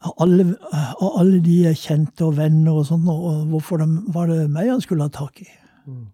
av 0.00 0.14
alle, 0.22 1.40
de 1.44 1.56
jeg 1.66 1.76
kjente 1.76 2.24
og 2.24 2.38
venner 2.38 2.78
og 2.80 2.86
sånn, 2.88 3.04
og 3.10 3.50
hvorfor 3.50 3.82
de, 3.82 3.88
var 4.14 4.30
det 4.30 4.46
meg 4.52 4.70
han 4.72 4.80
skulle 4.80 5.04
ha 5.04 5.12
tak 5.12 5.42
i. 5.44 5.48
Mm. 5.90 6.06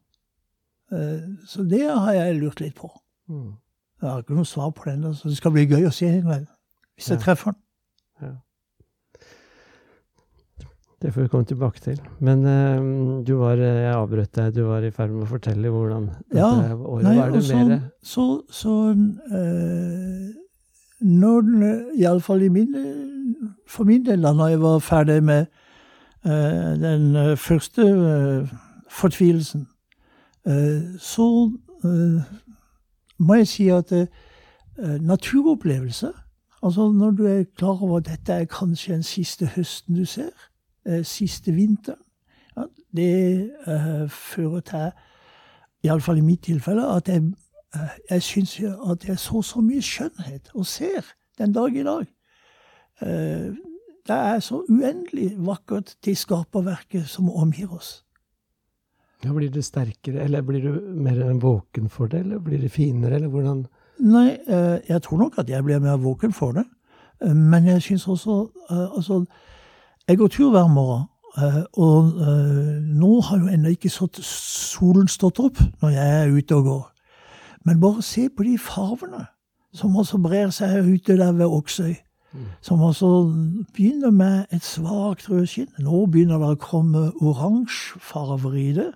Eh, 0.96 1.28
så 1.46 1.66
det 1.70 1.84
har 1.86 2.16
jeg 2.16 2.40
lurt 2.40 2.62
litt 2.62 2.74
på. 2.78 2.90
Mm. 3.30 3.54
Jeg 4.02 4.10
har 4.10 4.24
ikke 4.24 4.38
noe 4.38 4.48
svar 4.48 4.72
på 4.74 4.88
det 4.88 4.96
ennå, 4.96 5.12
så 5.14 5.30
det 5.30 5.38
skal 5.38 5.54
bli 5.54 5.68
gøy 5.70 5.86
å 5.88 5.94
se 5.94 6.10
hvis 6.16 7.12
jeg 7.12 7.22
treffer 7.22 7.52
han. 7.52 7.62
Ja. 8.24 8.34
Det 11.02 11.12
får 11.12 11.26
vi 11.26 11.28
komme 11.28 11.44
tilbake 11.44 11.80
til. 11.84 12.00
Men 12.24 12.42
uh, 12.42 13.22
du 13.26 13.34
var, 13.38 13.60
jeg 13.60 13.92
avbrøt 13.92 14.32
deg, 14.38 14.54
du 14.56 14.62
var 14.66 14.84
i 14.86 14.90
ferd 14.94 15.12
med 15.12 15.26
å 15.26 15.30
fortelle 15.30 15.70
hvordan 15.70 16.08
ja, 16.34 16.48
året 16.74 17.04
nei, 17.04 17.16
var. 17.20 17.34
det 17.34 17.42
så, 17.44 17.58
mer 17.60 17.82
Så, 18.00 18.24
så 18.48 18.76
uh, 18.96 20.45
når 21.00 21.42
Iallfall 21.98 22.44
for 23.68 23.84
min 23.84 24.04
del, 24.06 24.22
da 24.22 24.32
når 24.32 24.48
jeg 24.48 24.60
var 24.60 24.78
ferdig 24.78 25.22
med 25.24 25.46
uh, 26.24 26.30
den 26.80 27.36
første 27.36 28.48
fortvilelsen, 28.90 29.66
så 30.98 31.50
må 33.18 33.34
jeg 33.34 33.48
si 33.48 33.68
at 33.68 33.92
naturopplevelse 35.00 36.12
Altså 36.62 36.92
når 36.92 37.10
du 37.10 37.24
er 37.26 37.44
klar 37.58 37.82
over 37.82 37.96
at 37.96 38.06
dette 38.06 38.32
er 38.32 38.44
kanskje 38.44 38.92
den 38.92 39.02
siste 39.02 39.46
høsten 39.46 39.94
du 39.94 40.04
ser, 40.04 40.30
Eh, 40.86 41.04
siste 41.04 41.52
vinteren. 41.52 41.98
Ja, 42.56 42.62
det 42.96 43.50
uh, 43.66 44.10
fører 44.10 44.60
til, 44.60 44.90
iallfall 45.84 46.18
i 46.18 46.24
mitt 46.24 46.44
tilfelle, 46.46 46.86
at 46.96 47.08
jeg, 47.08 47.22
uh, 47.22 47.32
jeg 48.10 48.22
syns 48.22 48.56
at 48.62 49.06
jeg 49.08 49.18
så 49.18 49.42
så 49.42 49.62
mye 49.64 49.82
skjønnhet 49.82 50.50
og 50.54 50.66
ser 50.66 51.12
den 51.38 51.52
dag 51.52 51.76
i 51.76 51.84
dag. 51.86 52.06
Uh, 53.02 53.56
det 54.06 54.16
er 54.16 54.40
så 54.40 54.62
uendelig 54.68 55.32
vakkert, 55.46 55.96
det 56.04 56.14
skaperverket 56.18 57.08
som 57.10 57.30
omgir 57.30 57.72
oss. 57.74 58.04
Ja, 59.24 59.32
Blir 59.32 59.50
det 59.50 59.64
sterkere, 59.64 60.22
eller 60.22 60.42
blir 60.42 60.62
du 60.62 60.80
mer 60.94 61.18
våken 61.40 61.88
for 61.90 62.06
det, 62.06 62.20
eller 62.20 62.38
blir 62.38 62.60
det 62.60 62.70
finere, 62.70 63.14
eller 63.14 63.28
hvordan 63.28 63.66
Nei, 63.98 64.36
jeg 64.88 65.02
tror 65.02 65.18
nok 65.18 65.38
at 65.40 65.48
jeg 65.48 65.64
blir 65.64 65.80
mer 65.80 65.96
våken 65.96 66.32
for 66.32 66.52
det. 66.52 66.66
Men 67.24 67.64
jeg 67.64 67.82
syns 67.82 68.08
også 68.08 68.50
Altså, 68.68 69.24
jeg 70.08 70.18
går 70.18 70.28
tur 70.28 70.50
hver 70.50 70.66
morgen, 70.68 71.06
eh, 71.38 71.62
og 71.72 72.04
eh, 72.22 72.82
nå 73.00 73.20
har 73.20 73.38
jo 73.38 73.48
ennå 73.50 73.72
ikke 73.74 73.90
solen 73.90 75.08
stått 75.10 75.40
opp 75.42 75.58
når 75.82 75.96
jeg 75.96 76.12
er 76.20 76.34
ute 76.36 76.54
og 76.54 76.68
går. 76.68 76.84
Men 77.66 77.80
bare 77.80 78.02
se 78.02 78.28
på 78.30 78.46
de 78.46 78.58
farvene 78.58 79.26
som 79.74 79.96
også 79.96 80.18
brer 80.22 80.50
seg 80.54 80.86
ute 80.86 81.16
der 81.18 81.32
ved 81.36 81.46
Oksøy. 81.46 81.94
Som 82.60 82.82
også 82.84 83.08
begynner 83.74 84.10
med 84.10 84.44
et 84.52 84.64
svakt 84.64 85.30
rødskinn. 85.30 85.68
Nå 85.78 86.06
begynner 86.06 86.38
det 86.38 86.50
å 86.52 86.60
komme 86.60 87.08
oransjefarver 87.24 88.56
i 88.60 88.72
det. 88.76 88.90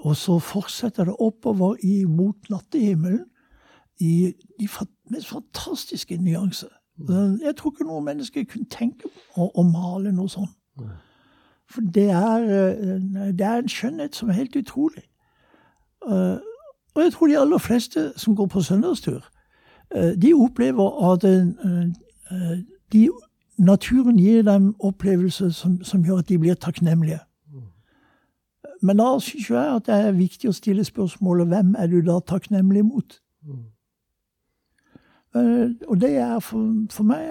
Og 0.00 0.16
så 0.16 0.38
fortsetter 0.38 1.04
det 1.04 1.16
oppover 1.20 1.76
i, 1.84 2.04
mot 2.08 2.48
nattehimmelen 2.50 3.26
i 4.00 4.32
de 4.60 4.68
mest 5.10 5.28
fantastiske 5.28 6.16
nyanser. 6.16 6.72
Jeg 7.44 7.54
tror 7.56 7.72
ikke 7.72 7.88
noe 7.88 8.04
menneske 8.04 8.44
kunne 8.44 8.68
tenke 8.72 9.08
på 9.08 9.44
å, 9.44 9.50
å 9.60 9.64
male 9.64 10.12
noe 10.12 10.28
sånt. 10.28 10.56
For 11.70 11.84
det 11.84 12.08
er, 12.10 12.44
eh, 12.48 13.02
det 13.36 13.46
er, 13.46 13.60
en 13.60 13.68
skjønnhet 13.68 14.16
som 14.16 14.28
er 14.28 14.40
helt 14.40 14.56
utrolig. 14.56 15.04
Eh, 16.90 16.96
og 16.96 17.02
jeg 17.02 17.12
tror 17.12 17.26
de 17.26 17.38
aller 17.38 17.58
fleste 17.58 18.12
som 18.16 18.36
går 18.36 18.46
på 18.46 18.60
søndagstur, 18.60 19.30
eh, 19.96 20.22
de 20.22 20.34
opplever 20.34 21.12
at 21.12 21.22
de, 22.92 23.10
naturen 23.58 24.16
gir 24.16 24.42
dem 24.42 24.74
opplevelser 24.78 25.50
som, 25.50 25.84
som, 25.84 26.04
gjør 26.04 26.18
at 26.18 26.28
de 26.28 26.38
blir 26.38 26.54
takknemlige. 26.54 27.18
Men 28.82 28.96
da 28.96 29.18
syns 29.18 29.50
jeg 29.50 29.74
at 29.74 29.86
det 29.86 29.94
er 29.94 30.12
viktig 30.12 30.48
å 30.48 30.56
stille 30.56 30.84
spørsmålet 30.84 31.46
hvem 31.46 31.74
er 31.78 31.86
du 31.86 32.00
da 32.00 32.20
takknemlig 32.20 32.84
mot? 32.84 33.20
Eh, 35.36 35.68
og 35.88 36.00
det 36.00 36.16
er 36.16 36.38
for, 36.40 36.86
for 36.90 37.04
meg 37.04 37.28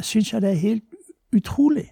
syns 0.00 0.32
jeg 0.32 0.42
det 0.42 0.50
er 0.50 0.54
helt 0.54 0.84
utrolig 1.32 1.90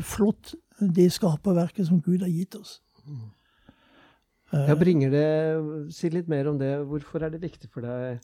flott, 0.00 0.54
det 0.80 1.12
skaperverket 1.12 1.86
som 1.86 2.00
Gud 2.02 2.18
har 2.18 2.28
gitt 2.28 2.54
oss. 2.54 2.82
Uh, 4.50 4.66
ja, 4.66 4.74
bringer 4.78 5.12
det 5.12 5.94
Si 5.94 6.10
litt 6.10 6.28
mer 6.28 6.48
om 6.50 6.58
det. 6.58 6.72
Hvorfor 6.90 7.22
er 7.24 7.32
det 7.34 7.42
viktig 7.42 7.70
for 7.70 7.86
deg 7.86 8.20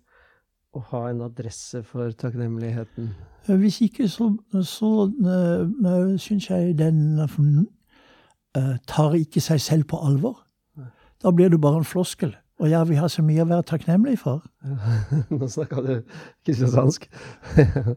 å 0.76 0.82
ha 0.90 1.02
en 1.10 1.22
adresse 1.24 1.82
for 1.86 2.10
takknemligheten? 2.18 3.12
Hvis 3.46 3.80
ikke, 3.86 4.08
så, 4.10 4.32
så 4.66 4.90
uh, 5.06 6.16
syns 6.18 6.50
jeg 6.50 6.74
den 6.78 7.20
tar 8.88 9.12
ikke 9.12 9.40
seg 9.44 9.60
selv 9.60 9.84
på 9.92 9.98
alvor. 10.00 10.38
Da 11.20 11.30
blir 11.30 11.50
det 11.52 11.60
bare 11.60 11.82
en 11.82 11.84
floskel. 11.84 12.32
Og 12.58 12.70
ja, 12.70 12.84
vi 12.84 12.96
har 12.96 13.08
så 13.12 13.22
mye 13.24 13.44
å 13.44 13.48
være 13.50 13.66
takknemlige 13.68 14.20
for. 14.22 14.44
Nå 15.36 15.48
snakka 15.52 15.84
du 15.84 15.92
kristiansandsk. 16.46 17.08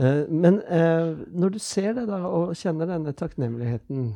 Eh, 0.00 0.22
men 0.32 0.54
eh, 0.72 1.18
når 1.36 1.48
du 1.52 1.58
ser 1.60 1.92
det 1.92 2.06
da, 2.08 2.22
og 2.24 2.54
kjenner 2.56 2.88
denne 2.88 3.12
takknemligheten 3.12 4.06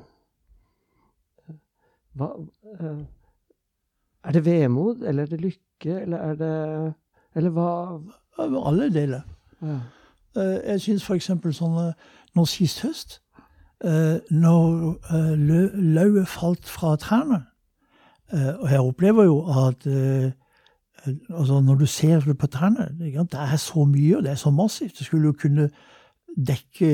hva, 2.16 2.30
eh, 2.72 3.02
Er 4.26 4.32
det 4.32 4.44
vemod, 4.44 5.02
eller 5.06 5.22
er 5.22 5.26
det 5.26 5.40
lykke, 5.40 6.00
eller 6.02 6.18
er 6.18 6.34
det 6.34 6.94
Eller 7.36 7.50
hva 7.52 8.00
Alle 8.38 8.90
deler. 8.92 9.22
Ja. 9.62 9.78
Eh, 10.36 10.58
jeg 10.72 10.80
syns 10.84 11.04
f.eks. 11.04 11.30
sånn 11.56 11.76
nå 12.36 12.44
sist 12.48 12.82
høst, 12.84 13.20
eh, 13.84 14.18
når 14.30 14.96
eh, 15.14 15.34
lauvet 15.96 16.28
falt 16.28 16.68
fra 16.68 16.96
trærne 17.00 17.44
og 18.26 18.64
jeg 18.66 18.82
opplever 18.82 19.22
jo 19.22 19.36
at 19.46 19.84
altså 21.06 21.60
når 21.62 21.76
du 21.78 21.84
ser 21.86 22.24
det 22.24 22.34
på 22.38 22.48
trærne 22.50 22.88
Det 22.98 23.38
er 23.38 23.56
så 23.56 23.84
mye, 23.86 24.16
og 24.16 24.24
det 24.24 24.32
er 24.32 24.40
så 24.40 24.50
massivt. 24.50 24.98
Det 24.98 25.06
skulle 25.06 25.28
jo 25.30 25.36
kunne 25.38 25.68
dekke 26.34 26.88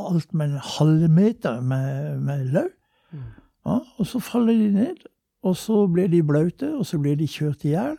alt 0.00 0.32
med 0.34 0.46
en 0.46 0.62
halvmeter 0.62 1.60
med, 1.60 2.20
med 2.20 2.44
løv. 2.44 2.70
Mm. 3.12 3.18
Ja, 3.66 3.78
og 3.98 4.06
så 4.06 4.18
faller 4.18 4.52
de 4.52 4.70
ned, 4.72 5.04
og 5.46 5.56
så 5.56 5.84
ble 5.86 6.08
de 6.10 6.22
blaute, 6.26 6.72
og 6.74 6.86
så 6.86 6.98
ble 6.98 7.14
de 7.18 7.28
kjørt 7.30 7.64
i 7.64 7.74
hjel. 7.74 7.96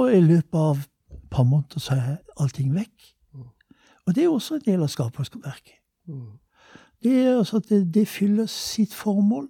Og 0.00 0.12
i 0.14 0.20
løpet 0.24 0.56
av 0.56 0.84
et 1.12 1.26
par 1.30 1.44
måneder 1.44 1.82
så 1.82 1.96
er 1.98 2.16
allting 2.40 2.72
vekk. 2.74 3.08
Mm. 3.34 3.48
Og 4.06 4.14
det 4.16 4.24
er 4.24 4.32
også 4.32 4.56
en 4.56 4.66
del 4.66 4.84
av 4.86 4.92
skaperverket. 4.92 5.76
Mm. 6.08 6.38
Det, 7.02 7.12
er 7.12 7.36
altså 7.36 7.60
at 7.60 7.68
det, 7.68 7.82
det 7.94 8.08
fyller 8.08 8.48
sitt 8.48 8.94
formål 8.96 9.48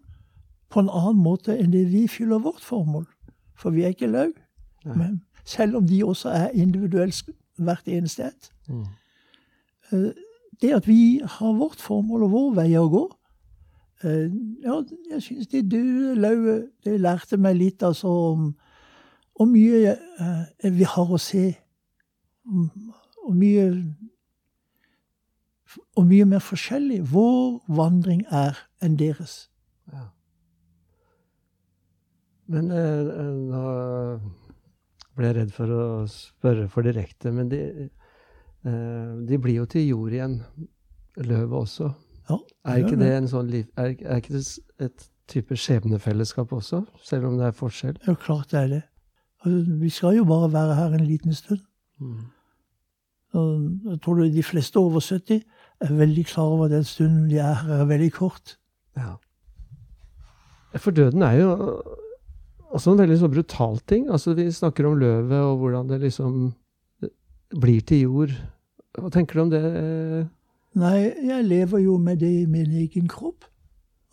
på 0.70 0.82
en 0.82 0.90
annen 0.90 1.22
måte 1.22 1.54
enn 1.54 1.72
det 1.75 1.87
vi 1.92 2.06
fyller 2.10 2.42
vårt 2.42 2.62
formål. 2.64 3.06
For 3.58 3.75
vi 3.75 3.84
er 3.84 3.94
ikke 3.94 4.10
laug. 4.10 4.34
Men 4.84 5.20
selv 5.44 5.76
om 5.76 5.87
de 5.87 6.04
også 6.04 6.30
er 6.32 6.54
individuelt 6.56 7.30
hvert 7.60 7.88
eneste 7.88 8.30
et. 8.30 8.50
Mm. 8.68 8.84
Eh, 9.92 10.10
det 10.62 10.75
at 10.76 10.87
vi 10.88 11.20
har 11.25 11.52
vårt 11.52 11.80
formål 11.80 12.22
og 12.26 12.30
vår 12.34 12.54
vei 12.60 12.70
å 12.78 12.88
gå 12.90 13.04
Ja, 14.02 14.78
jeg 15.11 15.23
syns 15.23 15.50
de 15.52 15.61
døde 15.61 16.14
lauvet 16.16 16.71
Det 16.85 16.95
lærte 17.00 17.37
meg 17.37 17.59
litt 17.59 17.83
altså 17.85 18.09
om 18.09 18.47
hvor 19.37 19.49
mye 19.49 19.92
eh, 19.92 20.71
vi 20.73 20.85
har 20.88 21.12
å 21.12 21.19
se. 21.21 21.47
Hvor 22.45 23.37
mye 23.37 23.66
og 25.97 26.07
mye 26.07 26.26
mer 26.26 26.42
forskjellig 26.42 27.00
vår 27.12 27.61
vandring 27.76 28.25
er 28.30 28.59
enn 28.83 28.99
deres. 28.99 29.49
Ja. 29.92 30.09
Men 32.50 32.71
eh, 32.75 33.11
eh, 33.23 33.33
nå 33.52 33.64
ble 35.16 35.28
jeg 35.28 35.37
redd 35.38 35.54
for 35.54 35.75
å 35.75 35.87
spørre 36.11 36.66
for 36.73 36.87
direkte. 36.87 37.33
Men 37.35 37.50
de, 37.52 37.62
eh, 38.66 39.11
de 39.28 39.38
blir 39.38 39.61
jo 39.61 39.69
til 39.71 39.87
jord 39.92 40.16
igjen, 40.16 40.40
løvet 41.21 41.59
også. 41.62 41.92
Ja, 42.30 42.38
er 42.70 42.84
ikke 42.84 42.99
det 43.00 43.10
en 43.16 43.30
sånn 43.30 43.50
liv, 43.50 43.66
er, 43.76 43.94
er 44.06 44.20
ikke 44.22 44.37
det 44.37 44.44
et 44.87 45.08
type 45.30 45.56
skjebnefellesskap 45.58 46.52
også, 46.54 46.84
selv 47.06 47.28
om 47.30 47.38
det 47.38 47.49
er 47.50 47.56
forskjell? 47.56 47.96
Ja, 48.06 48.14
klart 48.18 48.50
det 48.52 48.60
er 48.60 48.68
det. 48.75 48.82
Altså, 49.44 49.78
vi 49.80 49.90
skal 49.92 50.18
jo 50.18 50.26
bare 50.28 50.52
være 50.52 50.76
her 50.78 50.99
en 50.99 51.06
liten 51.06 51.34
stund. 51.34 51.62
Mm. 52.00 52.28
Jeg 53.34 53.99
tror 54.02 54.22
de 54.26 54.42
fleste 54.42 54.76
over 54.80 55.00
70 55.00 55.42
er 55.80 55.92
veldig 55.94 56.25
klar 56.26 56.50
over 56.50 56.64
at 56.66 56.75
den 56.75 56.84
stunden 56.84 57.28
de 57.30 57.38
er 57.38 57.54
her, 57.62 57.82
er 57.84 57.84
veldig 57.84 58.12
kort. 58.12 58.56
Ja. 58.99 59.14
For 60.76 60.90
døden 60.90 61.22
er 61.22 61.38
jo 61.38 61.52
også 62.70 62.92
en 62.92 62.99
veldig 62.99 63.18
så 63.18 63.28
brutal 63.28 63.78
ting. 63.78 64.10
Altså, 64.10 64.34
vi 64.34 64.50
snakker 64.50 64.87
om 64.87 64.99
løvet 64.99 65.38
og 65.38 65.56
hvordan 65.62 65.88
det 65.88 66.00
liksom 66.00 66.52
blir 67.60 67.80
til 67.87 68.00
jord. 68.00 68.34
Hva 68.99 69.10
tenker 69.10 69.38
du 69.38 69.42
om 69.42 69.50
det? 69.50 69.62
Nei, 70.78 71.10
jeg 71.26 71.44
lever 71.44 71.78
jo 71.82 71.96
med 71.98 72.20
det 72.22 72.30
i 72.42 72.46
min 72.46 72.70
egen 72.82 73.08
kropp. 73.08 73.44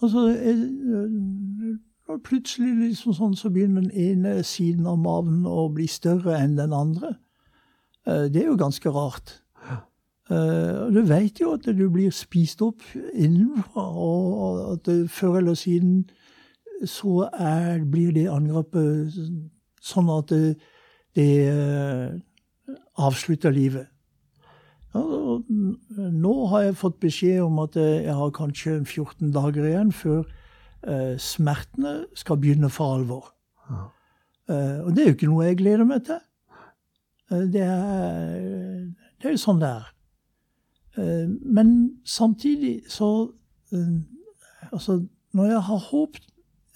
Altså, 0.01 0.27
jeg, 0.33 1.77
og 2.07 2.21
plutselig 2.25 2.71
liksom 2.79 3.13
sånn, 3.13 3.35
så 3.37 3.51
begynner 3.53 3.85
den 3.85 3.91
ene 3.93 4.43
siden 4.45 4.87
av 4.89 4.97
maven 5.01 5.45
å 5.45 5.67
bli 5.73 5.87
større 5.91 6.37
enn 6.39 6.55
den 6.57 6.73
andre. 6.73 7.15
Eh, 8.07 8.25
det 8.31 8.41
er 8.43 8.49
jo 8.51 8.59
ganske 8.59 8.93
rart. 8.93 9.41
Og 10.27 10.91
du 10.91 11.05
veit 11.07 11.39
jo 11.39 11.53
at 11.55 11.63
du 11.71 11.85
blir 11.87 12.11
spist 12.11 12.59
opp 12.59 12.81
innenfra, 13.15 13.85
og 13.95 14.73
at 14.73 14.89
før 15.07 15.37
eller 15.39 15.55
siden 15.55 16.01
så 16.85 17.29
er, 17.31 17.85
blir 17.87 18.11
det 18.11 18.27
angrepet 18.29 19.15
sånn 19.81 20.09
at 20.13 20.33
det, 20.33 20.57
det 21.15 21.29
uh, 21.47 22.11
avslutter 23.01 23.53
livet. 23.55 23.87
Ja, 24.96 25.01
nå 26.13 26.34
har 26.51 26.67
jeg 26.67 26.77
fått 26.79 27.00
beskjed 27.03 27.41
om 27.44 27.60
at 27.63 27.75
jeg 27.75 28.13
har 28.15 28.32
kanskje 28.36 28.79
14 28.86 29.34
dager 29.36 29.67
igjen 29.67 29.91
før 29.91 30.24
eh, 30.88 31.17
smertene 31.22 32.06
skal 32.17 32.39
begynne 32.41 32.72
for 32.74 32.96
alvor. 32.98 33.34
Ja. 33.67 33.84
og 34.86 34.94
det 34.96 35.03
er 35.03 35.10
jo 35.10 35.15
ikke 35.17 35.27
noe 35.27 35.50
jeg 35.50 35.58
gleder 35.60 35.84
meg 35.84 36.06
til. 36.08 36.22
det 37.51 37.65
er, 37.67 38.86
det 39.20 39.32
er 39.34 39.39
sånn 39.41 39.60
det 39.60 39.74
er. 39.75 39.89
Eh, 40.98 41.29
men 41.29 42.00
samtidig 42.06 42.82
så 42.88 43.32
eh, 43.72 44.01
Altså, 44.72 45.06
når 45.34 45.46
jeg 45.46 45.62
har 45.62 45.77
håp 45.77 46.10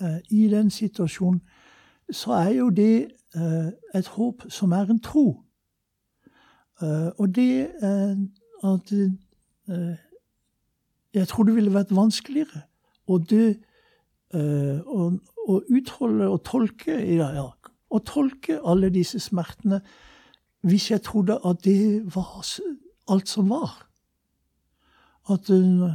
eh, 0.01 0.19
i 0.29 0.47
den 0.47 0.69
situasjonen, 0.69 1.41
så 2.11 2.31
er 2.31 2.49
jo 2.49 2.69
det 2.69 3.07
et 3.95 4.07
håp 4.07 4.43
som 4.49 4.71
er 4.71 4.89
en 4.89 4.99
tro. 4.99 5.43
Og 6.81 7.35
det 7.35 7.67
at 8.63 8.93
Jeg 11.13 11.27
tror 11.27 11.43
det 11.43 11.55
ville 11.55 11.73
vært 11.73 11.91
vanskeligere 11.95 12.61
å 13.07 13.17
dø 13.19 13.53
å 14.31 15.57
utholde 15.67 16.29
og 16.29 16.39
tolke 16.47 16.95
ja, 16.95 17.27
å 17.91 17.99
tolke 18.07 18.59
alle 18.63 18.89
disse 18.93 19.19
smertene 19.19 19.81
hvis 20.67 20.91
jeg 20.91 21.03
trodde 21.03 21.39
at 21.47 21.63
det 21.65 22.03
var 22.15 22.43
alt 23.11 23.29
som 23.29 23.49
var. 23.49 23.71
At 25.29 25.49
eh, 25.49 25.93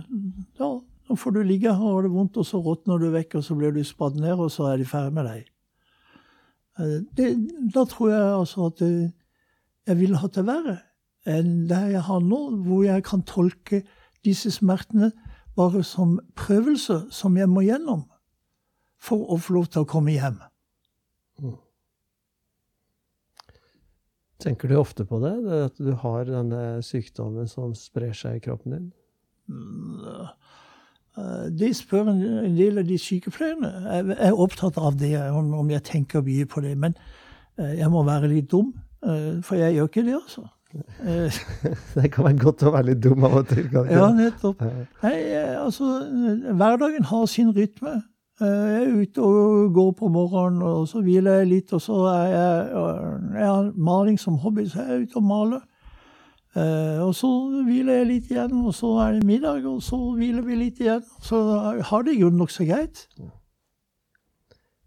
ja, 0.59 0.71
nå 1.07 1.19
får 1.19 1.37
du 1.37 1.43
ligge 1.47 1.73
her 1.73 1.95
har 1.95 2.07
det 2.07 2.13
vondt, 2.15 2.39
og 2.41 2.47
så 2.47 2.61
råtner 2.63 2.99
du 2.99 3.09
vekk, 3.15 3.39
og 3.39 3.47
så 3.47 3.57
blir 3.59 3.75
du 3.75 3.83
spadd 3.87 4.19
ned, 4.19 4.35
og 4.35 4.51
så 4.53 4.71
er 4.73 4.81
de 4.81 4.89
ferdig 4.89 5.15
med 5.15 5.29
deg. 5.31 5.47
Eh, 6.81 6.99
det, 7.19 7.31
da 7.75 7.87
tror 7.91 8.11
jeg 8.13 8.27
altså 8.41 8.69
at 8.71 8.83
eh, 8.87 9.15
jeg 9.87 9.99
ville 10.01 10.21
hatt 10.21 10.37
det 10.39 10.47
verre 10.47 10.81
enn 11.27 11.67
det 11.71 11.83
jeg 11.91 12.03
har 12.07 12.21
nå, 12.23 12.41
hvor 12.67 12.85
jeg 12.87 13.03
kan 13.07 13.25
tolke 13.27 13.83
disse 14.27 14.53
smertene 14.55 15.11
bare 15.59 15.83
som 15.87 16.19
prøvelser 16.39 17.07
som 17.15 17.39
jeg 17.39 17.51
må 17.51 17.65
gjennom 17.67 18.05
for 19.03 19.27
å 19.33 19.39
få 19.41 19.57
lov 19.57 19.71
til 19.73 19.83
å 19.83 19.89
komme 19.91 20.15
hjem. 20.15 20.39
Mm. 21.43 21.57
Tenker 24.43 24.71
du 24.71 24.77
ofte 24.79 25.07
på 25.09 25.19
det? 25.23 25.35
At 25.67 25.81
du 25.81 25.95
har 26.03 26.29
denne 26.29 26.83
sykdommen 26.85 27.49
som 27.51 27.75
sprer 27.75 28.15
seg 28.15 28.39
i 28.39 28.45
kroppen 28.47 28.77
din? 28.77 28.87
Det 29.47 30.29
de 31.49 31.71
spør 31.73 32.11
en 32.11 32.57
del 32.57 32.83
av 32.83 32.85
de 32.85 32.99
sykepleierne. 33.01 33.71
Jeg 33.89 34.17
er 34.29 34.37
opptatt 34.37 34.77
av 34.77 34.99
det, 35.01 35.15
om 35.33 35.71
jeg 35.73 35.85
tenker 35.89 36.25
mye 36.25 36.45
på 36.45 36.61
det. 36.61 36.75
Men 36.77 36.97
eh, 37.57 37.79
jeg 37.79 37.89
må 37.93 38.03
være 38.05 38.29
litt 38.29 38.51
dum, 38.53 38.75
eh, 38.75 38.86
for 39.47 39.59
jeg 39.61 39.77
gjør 39.77 39.91
ikke 39.91 40.07
det, 40.07 40.15
altså. 40.19 40.47
det 41.95 42.11
kan 42.13 42.27
være 42.27 42.39
godt 42.41 42.65
å 42.67 42.73
være 42.75 42.91
litt 42.91 43.01
dum 43.05 43.25
av 43.27 43.39
og 43.41 43.49
til. 43.49 43.69
Ja, 43.91 44.11
nettopp. 44.15 44.61
Nei, 45.05 45.17
altså, 45.57 45.89
hverdagen 46.53 47.09
har 47.11 47.25
sin 47.31 47.53
rytme. 47.57 48.01
Jeg 48.41 48.83
er 48.83 48.91
ute 49.01 49.23
og 49.25 49.71
går 49.73 49.95
på 49.97 50.11
morgenen, 50.13 50.61
og 50.67 50.85
så 50.91 51.01
hviler 51.05 51.41
jeg 51.41 51.51
litt. 51.55 51.73
Og 51.73 51.81
så 51.81 52.03
er 52.13 52.27
jeg, 52.35 52.67
jeg 53.39 53.49
har 53.49 53.71
maling 53.77 54.21
som 54.21 54.37
hobby, 54.43 54.67
så 54.69 54.85
jeg 54.85 54.93
er 54.93 55.07
ute 55.07 55.21
og 55.23 55.27
maler. 55.31 55.65
Eh, 56.57 57.01
og 57.05 57.13
så 57.17 57.31
hviler 57.67 58.01
jeg 58.01 58.09
litt 58.11 58.31
igjen, 58.33 58.53
og 58.65 58.75
så 58.77 58.95
er 59.05 59.17
det 59.17 59.29
middag, 59.29 59.65
og 59.69 59.83
så 59.85 59.99
hviler 60.17 60.45
vi 60.45 60.61
litt 60.61 60.81
igjen. 60.85 61.05
Så 61.25 61.41
har 61.91 62.05
det 62.05 62.17
i 62.17 62.21
grunnen 62.21 62.41
nokså 62.41 62.69
greit. 62.69 63.07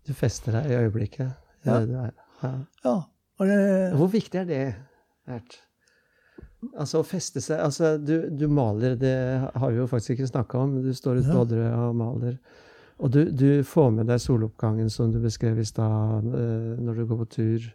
Du 0.06 0.14
fester 0.18 0.58
deg 0.58 0.70
i 0.70 0.82
øyeblikket. 0.84 1.34
Ja. 1.66 1.82
ja. 1.82 2.54
ja 2.86 3.00
det, 3.48 3.96
Hvor 3.96 4.10
viktig 4.12 4.40
er 4.42 4.48
det, 4.50 4.64
Ert? 5.30 5.60
Altså 6.76 7.00
å 7.00 7.08
feste 7.08 7.40
seg 7.40 7.62
altså, 7.64 7.94
du, 7.98 8.28
du, 8.36 8.50
maler, 8.52 8.98
det 9.00 9.16
har 9.56 9.72
vi 9.72 9.80
jo 9.80 9.88
faktisk 9.88 10.18
ikke 10.18 10.28
snakka 10.28 10.60
om. 10.66 10.74
Du 10.84 10.92
står 10.96 11.22
på 11.24 11.38
Odderøya 11.46 11.86
og 11.88 11.96
maler. 11.96 12.36
Og 13.00 13.14
du, 13.14 13.22
du, 13.32 13.64
får 13.64 13.94
med 13.96 14.10
deg 14.12 14.20
soloppgangen 14.20 14.90
som 14.92 15.14
du 15.14 15.22
beskrev 15.24 15.62
i 15.62 15.68
stad, 15.68 16.28
uh, 16.28 16.76
når 16.84 17.00
du 17.00 17.06
går 17.08 17.22
på 17.22 17.30
tur. 17.38 17.70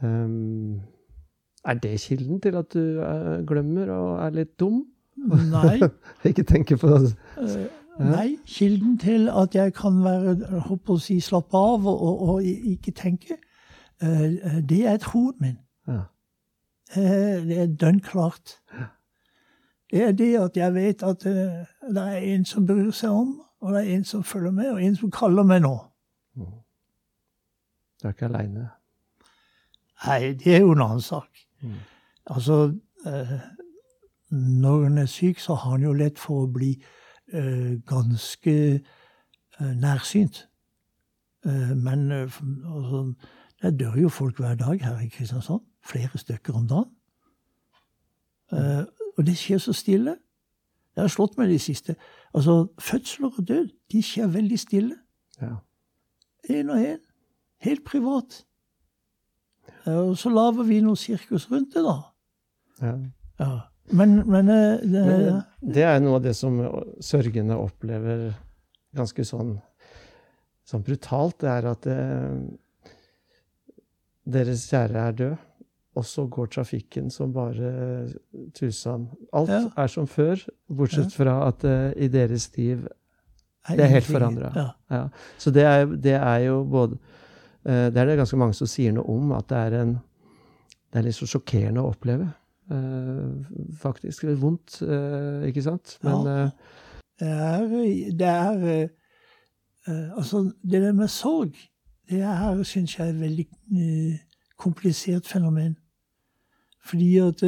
Um, 0.00 0.80
er 1.64 1.76
det 1.80 2.00
kilden 2.00 2.40
til 2.40 2.56
at 2.56 2.72
du 2.72 3.00
uh, 3.04 3.44
glemmer 3.44 3.92
og 3.92 4.10
er 4.24 4.36
litt 4.40 4.56
dum? 4.60 4.80
Nei. 5.52 5.76
ikke 6.30 6.46
tenke 6.48 6.80
på 6.80 6.88
det. 6.88 7.12
Uh, 7.36 7.66
nei. 8.00 8.28
Kilden 8.48 8.96
til 9.00 9.28
at 9.28 9.54
jeg 9.54 9.76
kan 9.76 10.00
være 10.04 10.64
holdt 10.70 10.96
å 10.96 10.98
si, 11.04 11.20
slappe 11.24 11.60
av 11.60 11.84
og, 11.84 12.00
og, 12.08 12.24
og 12.28 12.48
ikke 12.48 12.96
tenke, 12.96 13.36
det 14.00 14.80
er 14.86 14.96
troen 15.02 15.34
min. 15.40 15.58
Ja. 15.86 16.02
det 16.94 17.58
er 17.58 17.66
dønn 17.80 18.00
klart. 18.00 18.58
Det 19.90 20.02
er 20.02 20.12
det 20.12 20.30
at 20.40 20.56
jeg 20.56 20.74
vet 20.74 21.02
at 21.02 21.24
det 21.24 22.02
er 22.02 22.16
en 22.34 22.44
som 22.44 22.66
bryr 22.66 22.90
seg 22.90 23.10
om, 23.10 23.40
og 23.60 23.72
det 23.72 23.82
er 23.82 23.96
en 23.96 24.04
som 24.04 24.24
følger 24.24 24.50
med, 24.50 24.70
og 24.70 24.82
en 24.82 24.96
som 24.96 25.10
kaller 25.10 25.42
meg 25.42 25.62
nå. 25.64 25.76
Mm. 26.34 26.56
Du 28.02 28.08
er 28.08 28.12
ikke 28.12 28.26
aleine? 28.26 28.68
Nei, 30.06 30.34
det 30.36 30.56
er 30.56 30.60
jo 30.60 30.72
en 30.72 30.82
annen 30.84 31.00
sak. 31.00 31.38
Mm. 31.62 31.78
Altså, 32.26 32.74
eh, 33.06 33.38
når 34.30 34.86
en 34.86 34.98
er 34.98 35.06
syk, 35.06 35.38
så 35.38 35.54
har 35.54 35.74
en 35.74 35.86
jo 35.86 35.92
lett 35.92 36.18
for 36.18 36.44
å 36.44 36.50
bli 36.52 36.74
eh, 37.32 37.80
ganske 37.88 38.56
eh, 38.74 39.72
nærsynt. 39.80 40.42
Eh, 41.46 41.72
men 41.76 42.10
eh, 42.12 42.38
altså, 42.74 43.14
det 43.64 43.78
dør 43.80 43.96
jo 43.96 44.08
folk 44.12 44.38
hver 44.38 44.54
dag 44.60 44.84
her 44.84 45.00
i 45.00 45.08
Kristiansand. 45.08 45.60
Flere 45.84 46.18
stykker 46.18 46.52
om 46.52 46.68
dagen. 46.68 46.90
Uh, 48.52 48.84
og 49.16 49.26
det 49.26 49.36
skjer 49.40 49.58
så 49.58 49.72
stille. 49.72 50.16
Det 50.94 51.02
har 51.02 51.10
slått 51.10 51.38
meg 51.40 51.48
de 51.48 51.58
siste. 51.58 51.96
Altså, 52.34 52.66
Fødsler 52.78 53.32
og 53.38 53.48
død 53.48 53.68
de 53.92 54.02
skjer 54.02 54.26
veldig 54.26 54.58
stille. 54.60 54.96
Én 56.50 56.70
og 56.70 56.78
én. 56.78 57.00
Helt 57.64 57.84
privat. 57.84 58.44
Uh, 59.86 60.10
og 60.10 60.18
så 60.20 60.32
lager 60.32 60.68
vi 60.68 60.82
noe 60.84 60.96
sirkus 61.00 61.48
rundt 61.50 61.74
det, 61.74 61.84
da. 61.84 61.96
Ja. 62.82 62.96
ja. 63.40 63.52
Men, 63.92 64.16
men, 64.28 64.48
uh, 64.48 64.80
det, 64.80 65.06
men, 65.06 65.40
det, 65.74 65.86
er 65.88 66.04
noe 66.04 66.20
av 66.20 66.26
det 66.28 66.36
som 66.36 66.60
sørgende 67.00 67.56
opplever 67.56 68.28
ganske 68.96 69.24
sånn, 69.24 69.56
sånn 70.68 70.84
brutalt. 70.84 71.40
Det 71.40 71.50
er 71.50 71.72
at 71.72 71.88
det, 71.88 71.98
deres 74.24 74.68
kjære 74.70 75.08
er 75.08 75.18
død. 75.18 75.34
Og 75.94 76.04
så 76.04 76.26
går 76.26 76.46
trafikken 76.50 77.10
som 77.10 77.32
bare 77.32 78.08
tusen. 78.54 79.08
Alt 79.32 79.50
ja. 79.50 79.60
er 79.78 79.90
som 79.90 80.06
før, 80.10 80.40
bortsett 80.66 81.12
ja. 81.12 81.22
fra 81.22 81.34
at 81.48 81.64
uh, 81.64 81.92
i 82.02 82.08
deres 82.10 82.48
liv 82.56 82.86
Det 83.68 83.80
er 83.80 83.92
helt 83.92 84.08
forandra. 84.10 84.50
Ja. 84.90 85.04
Så 85.38 85.50
det 85.54 85.62
er, 85.62 85.86
det 85.86 86.16
er 86.18 86.38
jo 86.48 86.64
både 86.64 86.98
uh, 87.68 87.86
det 87.94 87.96
er 87.96 88.10
det 88.10 88.16
ganske 88.18 88.36
mange 88.36 88.58
som 88.58 88.66
sier 88.66 88.92
noe 88.96 89.06
om, 89.06 89.30
at 89.38 89.46
det 89.48 89.60
er, 89.60 89.76
en, 89.84 89.94
det 90.90 90.98
er 90.98 91.06
litt 91.06 91.16
så 91.16 91.30
sjokkerende 91.30 91.84
å 91.84 91.92
oppleve. 91.94 92.26
Uh, 92.72 93.46
faktisk. 93.78 94.26
Litt 94.26 94.40
vondt, 94.40 94.80
eh, 94.82 95.46
ikke 95.50 95.62
sant? 95.62 95.98
Men 96.02 96.26
ja. 96.26 96.44
Det 97.20 97.30
er, 97.30 97.64
det 98.18 98.28
er 98.28 98.88
Altså, 100.16 100.46
det 100.64 100.80
der 100.80 100.94
med 100.96 101.10
sorg, 101.12 101.58
det 102.10 102.22
her 102.22 102.62
syns 102.62 102.98
jeg 102.98 103.06
er 103.06 103.12
et 103.12 103.20
veldig 103.20 103.46
komplisert 104.56 105.28
fenomen. 105.28 105.76
Fordi 106.84 107.16
at 107.16 107.42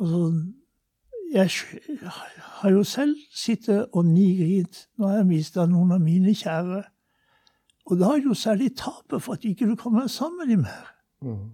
Altså 0.00 0.32
jeg 1.32 1.50
har 2.38 2.70
jo 2.70 2.84
selv 2.84 3.16
sittet 3.34 3.86
og 3.92 4.04
nigrint 4.04 4.88
når 4.98 5.10
jeg 5.10 5.26
mista 5.26 5.66
noen 5.66 5.92
av 5.92 6.00
mine 6.00 6.34
kjære. 6.36 6.82
Og 7.88 7.98
da 7.98 8.10
er 8.12 8.20
det 8.20 8.28
jo 8.28 8.34
særlig 8.34 8.74
tapet 8.76 9.22
for 9.22 9.32
at 9.32 9.44
ikke 9.44 9.66
du 9.66 9.76
kommer 9.76 10.06
sammen 10.06 10.38
med 10.38 10.52
dem 10.52 10.64
mer. 10.66 10.90
Mm. 11.22 11.50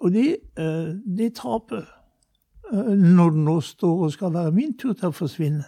Og 0.00 0.12
det, 0.12 0.36
eh, 0.58 0.94
det 1.18 1.34
tapet, 1.34 1.86
eh, 2.72 2.92
når 2.96 3.30
det 3.30 3.44
nå 3.44 3.60
står 3.60 4.04
og 4.04 4.12
skal 4.12 4.32
være 4.32 4.52
min 4.52 4.78
tur 4.78 4.92
til 4.92 5.08
å 5.08 5.16
forsvinne, 5.16 5.64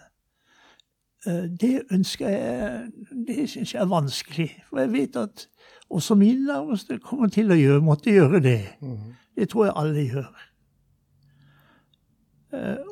det 1.25 1.83
ønsker 1.91 2.29
jeg 2.29 2.93
Det 3.27 3.49
syns 3.51 3.75
jeg 3.75 3.83
er 3.83 3.87
vanskelig. 3.87 4.49
For 4.69 4.79
jeg 4.79 4.93
vet 4.93 5.17
at 5.17 5.49
også 5.91 6.15
mine 6.15 6.47
nærmeste 6.47 6.99
kommer 6.99 7.29
til 7.29 7.53
å 7.53 7.59
gjøre, 7.59 7.81
måtte 7.81 8.11
gjøre 8.11 8.41
det. 8.43 8.61
Mm. 8.81 9.13
Det 9.37 9.49
tror 9.49 9.65
jeg 9.65 9.77
alle 9.77 10.07
gjør. 10.09 10.33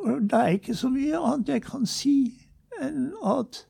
Og 0.05 0.21
det 0.23 0.39
er 0.39 0.47
ikke 0.47 0.75
så 0.75 0.89
mye 0.89 1.19
annet 1.19 1.49
jeg 1.49 1.63
kan 1.63 1.87
si 1.87 2.15
enn 2.81 3.11
at 3.27 3.67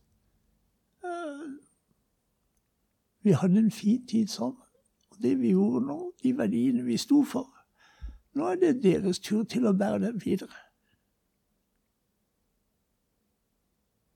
vi 3.22 3.30
hadde 3.30 3.58
en 3.58 3.70
fin 3.70 4.06
tid 4.06 4.26
sammen. 4.26 4.62
Og 5.10 5.22
det 5.22 5.40
vi 5.40 5.50
gjorde 5.50 5.86
nå, 5.86 6.12
de 6.22 6.38
verdiene 6.38 6.84
vi 6.84 6.96
sto 6.96 7.24
for, 7.24 7.48
nå 8.34 8.46
er 8.46 8.54
det 8.54 8.82
deres 8.82 9.18
tur 9.18 9.42
til 9.44 9.66
å 9.66 9.72
bære 9.76 9.98
dem 10.06 10.20
videre. 10.24 10.54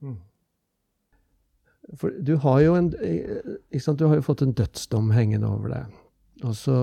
Mm. 0.01 0.21
For 1.99 2.15
du 2.27 2.37
har 2.43 2.61
jo 2.61 2.75
en 2.79 2.91
Du 2.91 4.07
har 4.07 4.17
jo 4.17 4.27
fått 4.27 4.43
en 4.43 4.55
dødsdom 4.57 5.11
hengende 5.15 5.49
over 5.49 5.69
deg. 5.69 5.97
Og 6.45 6.55
så 6.59 6.77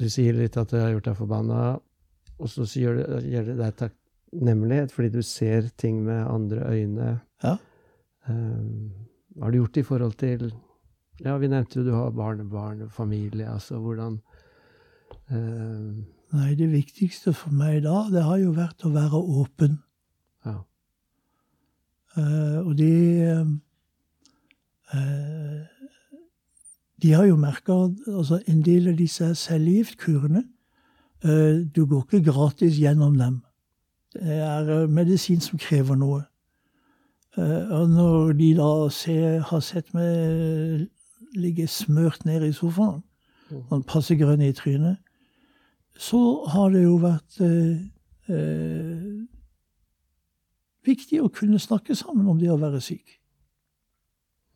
Du 0.00 0.08
sier 0.08 0.32
litt 0.32 0.56
at 0.56 0.70
det 0.72 0.80
har 0.80 0.94
gjort 0.94 1.10
deg 1.10 1.16
forbanna, 1.18 1.62
og 2.40 2.48
så 2.48 2.64
gjør 2.64 3.02
det 3.04 3.56
deg 3.58 3.74
takknemlighet 3.76 4.94
fordi 4.94 5.10
du 5.12 5.20
ser 5.22 5.68
ting 5.76 5.98
med 6.06 6.24
andre 6.24 6.64
øyne. 6.72 7.08
Ja. 7.44 7.58
Um, 8.24 8.92
hva 9.36 9.44
har 9.44 9.52
du 9.52 9.58
gjort 9.60 9.76
i 9.76 9.84
forhold 9.84 10.16
til 10.20 10.50
Ja, 11.20 11.36
vi 11.36 11.50
nevnte 11.52 11.80
jo 11.80 11.84
du 11.84 11.92
har 11.92 12.14
barnebarn 12.16 12.86
og 12.86 12.94
familie. 12.96 13.44
Altså 13.44 13.76
hvordan 13.76 14.16
um, 15.28 16.06
Nei, 16.32 16.54
det 16.54 16.70
viktigste 16.70 17.34
for 17.34 17.52
meg 17.52 17.82
da, 17.84 18.06
det 18.08 18.22
har 18.22 18.38
jo 18.38 18.52
vært 18.54 18.84
å 18.86 18.92
være 18.94 19.18
åpen. 19.18 19.80
Uh, 22.16 22.66
og 22.66 22.78
de 22.78 22.92
uh, 24.94 25.66
De 27.02 27.12
har 27.12 27.24
jo 27.24 27.36
merka 27.36 27.72
altså 28.06 28.40
en 28.48 28.64
del 28.66 28.88
av 28.90 28.96
disse 28.98 29.34
cellegiftkurene 29.34 30.42
Du 31.76 31.86
går 31.86 32.02
ikke 32.02 32.32
gratis 32.32 32.78
gjennom 32.80 33.18
dem. 33.18 33.42
Det 34.12 34.36
er 34.40 34.86
medisin 34.86 35.40
som 35.40 35.58
krever 35.58 35.94
noe. 35.94 36.22
Og 37.36 37.90
når 37.90 38.32
de 38.32 38.54
da 38.56 38.88
ser, 38.88 39.40
har 39.40 39.60
sett 39.60 39.92
meg 39.94 40.88
ligge 41.36 41.66
smørt 41.68 42.24
ned 42.24 42.46
i 42.48 42.52
sofaen, 42.56 43.02
sånn 43.50 43.84
passe 43.86 44.16
grønn 44.18 44.42
i 44.42 44.52
trynet, 44.56 44.98
så 46.00 46.20
har 46.48 46.70
det 46.72 46.84
jo 46.86 46.96
vært 47.02 47.40
eh, 47.44 47.80
viktig 50.86 51.20
å 51.22 51.32
kunne 51.32 51.60
snakke 51.60 51.94
sammen 51.94 52.28
om 52.28 52.38
det 52.40 52.50
å 52.52 52.58
være 52.60 52.80
syk. 52.84 53.18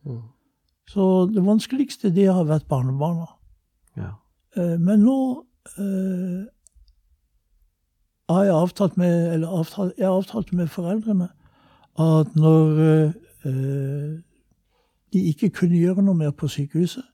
Mm. 0.05 0.23
Så 0.89 1.25
det 1.33 1.45
vanskeligste, 1.45 2.13
det 2.13 2.27
har 2.29 2.45
vært 2.45 2.67
barnebarna. 2.69 3.27
Ja. 3.97 4.11
Eh, 4.57 4.75
men 4.79 5.01
nå 5.05 5.17
eh, 5.77 6.45
har 8.29 8.43
jeg 8.43 8.53
avtalt 8.53 8.97
med, 8.97 9.33
eller 9.33 9.47
avtalt, 9.47 9.93
jeg 9.97 10.07
har 10.07 10.19
avtalt 10.19 10.53
med 10.53 10.69
foreldrene 10.69 11.29
at 12.01 12.35
når 12.35 12.79
eh, 12.85 14.13
de 15.13 15.25
ikke 15.31 15.49
kunne 15.49 15.79
gjøre 15.79 16.03
noe 16.03 16.17
mer 16.17 16.33
på 16.35 16.49
sykehuset, 16.51 17.05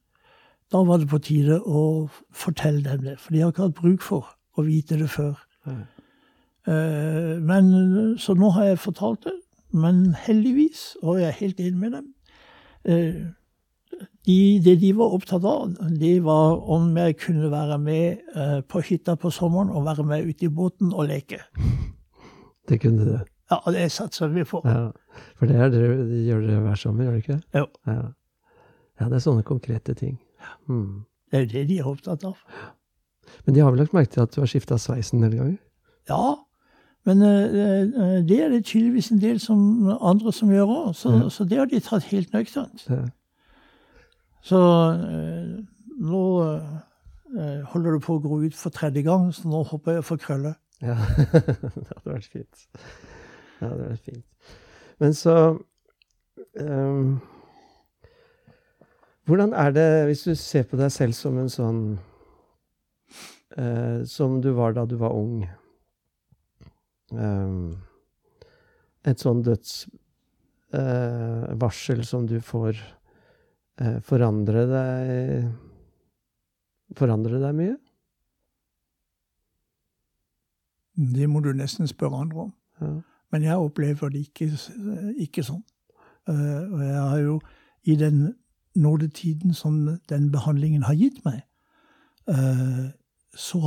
da 0.72 0.84
var 0.88 1.02
det 1.02 1.10
på 1.12 1.20
tide 1.20 1.60
å 1.60 2.08
fortelle 2.32 2.84
dem 2.86 3.04
det. 3.06 3.18
For 3.20 3.34
de 3.34 3.42
har 3.44 3.52
ikke 3.52 3.68
hatt 3.68 3.80
bruk 3.80 4.06
for 4.06 4.30
å 4.56 4.64
vite 4.64 4.98
det 5.00 5.10
før. 5.12 5.36
Mm. 5.68 5.84
Eh, 6.68 7.38
men, 7.42 8.18
så 8.22 8.36
nå 8.38 8.52
har 8.56 8.72
jeg 8.72 8.80
fortalt 8.80 9.26
det. 9.26 9.38
Men 9.72 10.16
heldigvis, 10.26 10.98
og 11.02 11.22
jeg 11.22 11.30
er 11.30 11.40
helt 11.40 11.60
enig 11.64 11.80
med 11.80 11.94
dem 11.96 12.08
eh, 12.84 13.22
de, 14.28 14.60
Det 14.60 14.74
de 14.82 14.90
var 14.98 15.14
opptatt 15.16 15.46
av, 15.48 15.78
det 16.00 16.18
var 16.26 16.60
om 16.70 16.90
jeg 16.98 17.16
kunne 17.24 17.52
være 17.52 17.78
med 17.80 18.20
eh, 18.36 18.60
på 18.68 18.82
hytta 18.84 19.16
på 19.16 19.32
sommeren 19.32 19.72
og 19.72 19.86
være 19.86 20.04
med 20.04 20.28
ute 20.28 20.46
i 20.46 20.52
båten 20.52 20.94
og 20.94 21.08
leke. 21.08 21.40
Det 22.70 22.78
kunne 22.82 23.06
du? 23.06 23.16
Ja, 23.52 23.58
det 23.74 23.90
satser 23.92 24.30
vi 24.32 24.44
på. 24.48 24.62
Ja, 24.64 24.92
for 25.36 25.50
det, 25.50 25.72
det, 25.74 25.80
det 26.08 26.20
gjør 26.24 26.44
dere 26.46 26.60
hver 26.64 26.78
sommer, 26.80 27.04
gjør 27.04 27.16
dere 27.18 27.24
ikke? 27.24 27.40
Jo. 27.58 27.66
Ja. 27.90 28.04
ja, 29.02 29.08
det 29.10 29.18
er 29.18 29.24
sånne 29.26 29.44
konkrete 29.44 29.96
ting. 29.98 30.14
Mm. 30.70 31.02
Det 31.28 31.40
er 31.40 31.44
jo 31.44 31.50
det 31.52 31.64
de 31.68 31.80
er 31.82 31.90
opptatt 31.90 32.24
av. 32.30 32.38
Men 33.44 33.58
de 33.58 33.64
har 33.66 33.74
vel 33.74 33.82
lagt 33.84 33.98
merke 33.98 34.14
til 34.14 34.24
at 34.24 34.32
du 34.32 34.40
har 34.44 34.48
skifta 34.54 34.78
sveisen 34.80 35.20
en 35.20 35.26
del 35.26 35.36
ganger? 35.42 35.58
Ja, 36.08 36.22
men 37.04 37.22
uh, 37.22 38.28
det 38.30 38.44
er 38.44 38.50
det 38.50 38.66
tydeligvis 38.66 39.10
en 39.12 39.22
del 39.22 39.40
som, 39.40 39.90
andre 40.02 40.34
som 40.34 40.52
gjør 40.54 40.70
òg. 40.70 40.96
Så, 40.96 41.14
ja. 41.16 41.30
så, 41.34 41.46
det 41.50 41.58
har 41.58 41.70
de 41.70 41.80
tatt 41.82 42.06
helt 42.12 42.34
nøkternt. 42.34 42.86
Ja. 42.90 43.06
Så 44.46 44.60
uh, 45.02 45.56
nå 46.02 46.26
uh, 46.42 47.64
holder 47.74 47.98
det 47.98 48.04
på 48.06 48.18
å 48.18 48.22
gro 48.22 48.42
ut 48.46 48.58
for 48.58 48.74
tredje 48.74 49.02
gang, 49.06 49.32
så 49.34 49.50
nå 49.50 49.64
håper 49.72 49.98
jeg 49.98 50.04
å 50.04 50.10
få 50.12 50.20
krølle. 50.22 50.54
Ja, 50.82 50.98
det 51.34 51.90
hadde 51.90 52.06
vært 52.06 52.30
fint. 52.30 52.68
Ja, 52.78 53.66
det 53.66 53.72
hadde 53.72 53.90
vært 53.90 54.06
fint. 54.06 54.56
Men 55.02 55.18
så 55.18 55.36
um, 56.62 57.20
Hvordan 59.26 59.54
er 59.58 59.74
det, 59.74 59.86
hvis 60.10 60.24
du 60.26 60.36
ser 60.38 60.66
på 60.70 60.78
deg 60.78 60.92
selv 60.94 61.14
som 61.18 61.38
en 61.40 61.50
sånn 61.50 61.82
Som 64.10 64.40
du 64.42 64.50
var 64.58 64.74
da 64.76 64.84
du 64.90 64.96
var 65.00 65.14
ung? 65.18 65.46
Um, 67.12 67.76
et 69.08 69.20
sånn 69.22 69.44
dødsvarsel 69.46 72.00
uh, 72.00 72.08
som 72.08 72.28
du 72.30 72.40
får, 72.46 72.74
uh, 73.82 74.00
forandre 74.06 74.66
deg 74.70 75.52
Forandre 76.92 77.40
deg 77.40 77.54
mye? 77.56 77.78
Det 81.16 81.24
må 81.32 81.40
du 81.40 81.56
nesten 81.56 81.88
spørre 81.88 82.20
andre 82.20 82.38
om. 82.50 82.52
Ja. 82.84 83.00
Men 83.32 83.40
jeg 83.46 83.64
opplever 83.64 84.12
det 84.12 84.26
ikke, 84.26 84.52
ikke 85.24 85.40
sånn. 85.48 85.64
Uh, 86.28 86.68
og 86.68 86.84
jeg 86.84 87.00
har 87.00 87.22
jo 87.24 87.40
i 87.88 87.96
den 87.96 88.36
nådetiden 88.76 89.56
som 89.56 89.88
den 90.12 90.36
behandlingen 90.36 90.84
har 90.84 91.00
gitt 91.00 91.24
meg, 91.24 91.48
så 93.36 93.60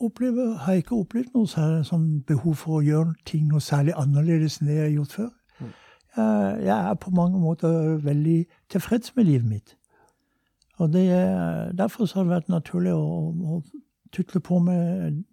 opplever, 0.00 0.54
har 0.54 0.72
jeg 0.72 0.84
ikke 0.84 0.96
opplevd 0.98 1.34
noe 1.34 1.48
særlig 1.50 1.86
sånn 1.88 2.06
behov 2.26 2.54
for 2.60 2.78
å 2.78 2.84
gjøre 2.86 3.14
ting 3.26 3.48
noe 3.50 3.62
særlig 3.64 3.96
annerledes 3.98 4.60
enn 4.60 4.70
det 4.70 4.76
jeg 4.76 4.84
har 4.84 4.94
gjort 4.94 5.16
før. 5.16 5.30
Mm. 5.58 5.72
Jeg, 6.16 6.60
jeg, 6.68 6.76
er 6.78 7.00
på 7.02 7.10
mange 7.16 7.40
måter 7.42 7.96
veldig 8.04 8.38
tilfreds 8.70 9.16
med 9.16 9.28
livet 9.30 9.48
mitt. 9.48 9.74
Og 10.78 10.92
det, 10.92 11.06
Derfor 11.78 12.06
har 12.14 12.22
det 12.22 12.34
vært 12.36 12.52
naturlig 12.52 12.94
å, 12.94 13.06
å 13.34 13.62
tutle 14.14 14.40
på 14.40 14.58
med 14.62 15.24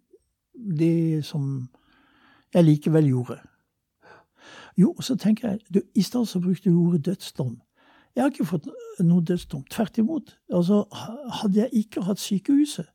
det 0.56 1.25
som 1.25 1.67
jeg 2.54 2.65
likevel 2.65 3.12
gjorde. 3.12 3.38
Jo, 4.78 4.95
så 4.99 5.15
tenker 5.15 5.49
jeg 5.49 5.60
du, 5.73 5.82
I 5.95 6.01
stad 6.01 6.25
så 6.25 6.39
brukte 6.39 6.69
du 6.69 6.80
ordet 6.80 7.06
dødsdom. 7.06 7.62
Jeg 8.15 8.23
har 8.23 8.32
ikke 8.32 8.47
fått 8.47 8.67
noe 9.04 9.23
dødsdom. 9.23 9.63
Tvert 9.71 9.97
imot. 9.97 10.38
Altså, 10.54 10.86
hadde 11.41 11.60
jeg 11.60 11.69
ikke 11.73 12.04
hatt 12.08 12.19
sykehuset, 12.19 12.88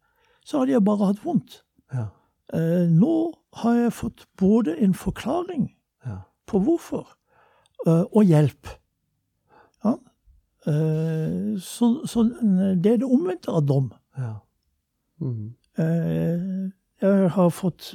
så 0.44 0.62
hadde 0.62 0.72
jeg 0.72 0.84
bare 0.84 1.10
hatt 1.10 1.24
vondt. 1.24 1.60
Ja. 1.92 2.08
Eh, 2.54 2.86
nå 2.90 3.14
har 3.62 3.76
jeg 3.78 3.92
fått 3.94 4.26
både 4.38 4.74
en 4.82 4.94
forklaring 4.94 5.68
ja. 6.06 6.22
på 6.46 6.58
hvorfor, 6.66 7.06
eh, 7.86 8.04
og 8.10 8.24
hjelp. 8.24 8.72
Ja? 9.84 9.94
Eh, 10.66 11.54
så, 11.62 11.92
så, 12.06 12.24
det 12.82 12.94
er 12.94 13.02
det 13.02 13.08
omvendte 13.08 13.54
av 13.54 13.66
dom. 13.68 13.90
Ja. 14.18 14.34
Mm. 15.20 15.52
jeg 15.76 17.28
har 17.30 17.48
fått 17.52 17.90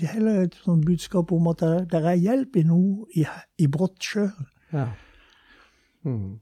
heller 0.00 0.38
et 0.40 0.54
sånt 0.64 0.86
budskap 0.88 1.32
om 1.32 1.50
at 1.52 1.60
det, 1.60 1.90
det 1.92 2.00
er 2.00 2.16
hjelp 2.16 2.56
i 2.56 2.62
noe 2.64 3.04
i, 3.12 3.26
i 3.60 3.68
brått 3.68 4.00
sjø. 4.00 4.24
Ja. 4.72 4.86
Mm. 6.08 6.40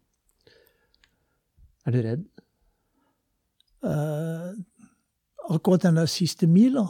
Er 1.87 1.95
du 1.95 1.99
redd? 2.05 2.25
Uh, 3.83 4.55
akkurat 5.49 5.83
den 5.83 5.97
der 5.97 6.07
siste 6.07 6.47
mila, 6.47 6.85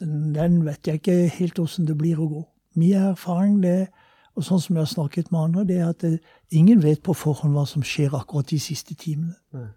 den, 0.00 0.34
den, 0.34 0.64
vet 0.64 0.86
jeg 0.86 0.94
ikke 0.94 1.28
helt 1.28 1.58
åssen 1.58 1.86
det 1.86 1.98
blir 1.98 2.20
å 2.20 2.28
gå. 2.28 2.44
Min 2.78 2.94
erfaring, 2.94 3.58
det, 3.62 3.88
og 4.38 4.44
sånn 4.46 4.60
som 4.62 4.76
jeg 4.76 4.84
har 4.84 4.92
snakket 4.92 5.32
med 5.32 5.40
andre, 5.40 5.64
det 5.66 5.78
er 5.80 5.88
at 5.90 6.04
det, 6.04 6.18
ingen 6.54 6.82
vet 6.82 7.02
på 7.02 7.16
forhånd 7.16 7.56
hva 7.56 7.64
som 7.66 7.82
skjer 7.82 8.14
akkurat 8.14 8.50
de 8.52 8.60
siste 8.62 8.94
timene. 8.94 9.34
Nei. 9.56 9.70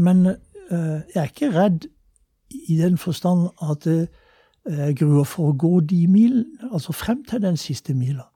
Men 0.00 0.26
uh, 0.26 1.00
jeg 1.10 1.18
er 1.18 1.30
ikke 1.32 1.52
redd 1.56 1.88
i 2.50 2.78
den 2.78 2.96
forstand 2.98 3.48
at 3.62 3.88
uh, 3.90 4.06
jeg 4.70 4.96
gruer 5.00 5.26
for 5.26 5.50
å 5.50 5.56
gå 5.58 5.80
de 5.90 6.04
mil, 6.06 6.44
altså 6.70 6.94
frem 6.94 7.24
til 7.26 7.42
den 7.42 7.58
siste 7.60 7.94
mila. 7.96 8.28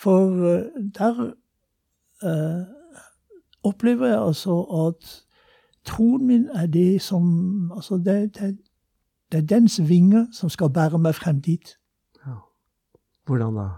For 0.00 0.30
uh, 0.32 0.86
der 0.96 1.34
opplever 3.64 4.06
jeg 4.06 4.20
altså 4.20 4.54
at 4.86 5.23
troen 5.84 6.26
min 6.26 6.48
er 6.48 6.66
det 6.66 7.02
som 7.02 7.72
altså 7.72 7.94
det, 7.94 8.34
det, 8.34 8.58
det, 9.32 9.38
er 9.38 9.46
dens 9.46 9.80
vinger 9.88 10.26
som 10.32 10.48
skal 10.48 10.70
bære 10.70 10.98
meg 10.98 11.14
frem 11.14 11.40
dit. 11.40 11.78
Ja. 12.26 12.36
Hvordan 13.26 13.56
da? 13.56 13.68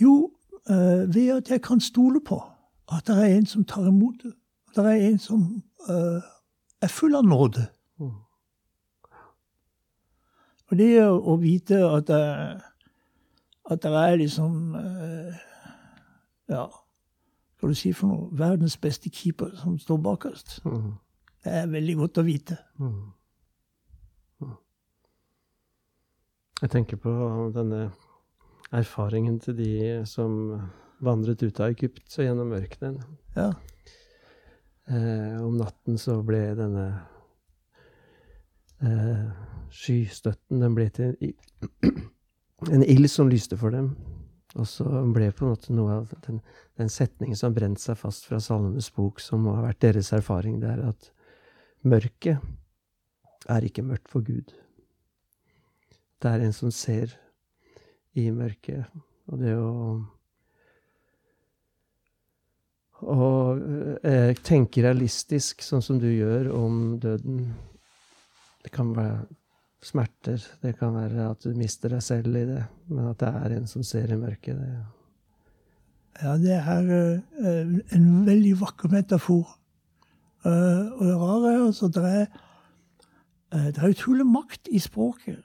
Jo, 0.00 0.30
uh, 0.70 1.14
ved 1.14 1.36
at 1.36 1.50
jeg 1.50 1.62
kan 1.62 1.80
stole 1.80 2.20
på 2.26 2.42
at 2.92 3.06
det 3.06 3.16
er 3.16 3.36
en 3.36 3.46
som 3.46 3.64
tar 3.64 3.86
imot 3.86 4.14
det. 4.22 4.32
Det 4.76 4.84
er 4.84 5.08
en 5.08 5.18
som 5.18 5.62
uh, 5.90 6.22
er 6.82 6.88
full 6.88 7.14
av 7.14 7.24
nåde. 7.24 7.66
Mm. 7.98 8.12
Og 10.70 10.78
det 10.78 10.90
å, 11.06 11.36
vite 11.40 11.78
at 11.86 12.06
det, 12.06 12.22
at 13.70 13.82
det 13.82 13.92
er 14.02 14.16
liksom 14.16 14.74
uh, 14.74 15.44
Ja, 16.46 16.66
skal 17.56 17.72
du 17.72 17.74
si 17.74 17.92
for 17.96 18.12
noe? 18.12 18.30
Verdens 18.36 18.76
beste 18.76 19.10
keeper 19.10 19.54
som 19.56 19.78
står 19.80 20.00
bakerst. 20.04 20.58
Mm. 20.64 20.96
Det 21.44 21.52
er 21.60 21.70
veldig 21.70 21.94
godt 21.96 22.18
å 22.20 22.26
vite. 22.26 22.56
Mm. 22.78 22.96
mm. 24.42 24.56
Jeg 26.62 26.72
tenker 26.72 27.00
på 27.00 27.12
denne 27.54 27.90
erfaringen 28.74 29.38
til 29.40 29.56
de 29.56 29.72
som 30.08 30.36
vandret 31.04 31.42
ut 31.42 31.60
av 31.60 31.72
Egypt 31.72 32.18
og 32.18 32.24
gjennom 32.24 32.52
ørkenen. 32.56 33.00
Ja. 33.36 33.50
Eh, 34.88 35.40
om 35.42 35.56
natten 35.58 35.98
så 35.98 36.20
ble 36.22 36.42
denne 36.54 36.86
eh, 38.78 39.24
skystøtten 39.74 40.60
Den 40.62 40.76
ble 40.76 40.86
til 40.94 41.16
en 42.74 42.84
ild 42.86 43.10
som 43.10 43.32
lyste 43.32 43.58
for 43.58 43.74
dem. 43.74 43.94
Og 44.56 44.68
så 44.68 44.86
ble 45.12 45.28
på 45.36 45.44
en 45.44 45.52
måte 45.52 45.74
noe 45.76 45.98
av 46.00 46.12
den, 46.24 46.40
den 46.80 46.88
setningen 46.92 47.36
som 47.36 47.54
brent 47.56 47.80
seg 47.82 47.98
fast 48.00 48.28
fra 48.28 48.40
Salmenes 48.40 48.88
bok, 48.96 49.20
som 49.20 49.44
har 49.52 49.66
vært 49.66 49.82
deres 49.84 50.12
erfaring, 50.16 50.60
det 50.62 50.70
er 50.72 50.84
at 50.88 51.10
mørket 51.84 53.50
er 53.52 53.66
ikke 53.68 53.84
mørkt 53.86 54.08
for 54.10 54.24
Gud. 54.26 54.54
Det 56.22 56.32
er 56.32 56.46
en 56.46 56.56
som 56.56 56.72
ser 56.72 57.12
i 58.16 58.30
mørket. 58.32 58.88
Og 59.28 59.42
det 59.42 59.54
å 59.60 59.72
og 63.04 63.60
eh, 64.08 64.32
tenke 64.40 64.80
realistisk, 64.80 65.60
sånn 65.60 65.82
som 65.84 65.98
du 66.00 66.08
gjør, 66.08 66.48
om 66.56 66.96
døden. 67.00 67.50
Det 68.64 68.72
kan 68.72 68.94
være 68.96 69.26
smerter, 69.86 70.42
det 70.62 70.74
kan 70.78 70.94
være 70.96 71.30
at 71.30 71.44
du 71.44 71.54
mister 71.54 71.92
deg 71.94 72.02
selv 72.02 72.34
i 72.34 72.44
det, 72.48 72.62
men 72.90 73.10
at 73.12 73.20
det 73.22 73.28
er 73.28 73.56
en 73.56 73.68
som 73.70 73.84
ser 73.86 74.10
i 74.10 74.18
mørket. 74.18 74.58
Det. 74.58 74.96
Ja, 76.22 76.36
det 76.40 76.56
er 76.56 76.82
uh, 77.44 77.78
en 77.94 78.26
veldig 78.26 78.54
vakker 78.60 78.90
metafor. 78.92 79.58
Uh, 80.46 80.92
og 80.96 81.02
det 81.06 81.16
rare 81.20 81.52
er 81.52 81.66
altså 81.66 81.88
det 81.92 82.04
er, 82.04 82.26
uh, 83.54 83.66
det 83.66 83.78
er 83.78 83.94
utrolig 83.94 84.26
makt 84.26 84.68
i 84.70 84.78
språket. 84.78 85.42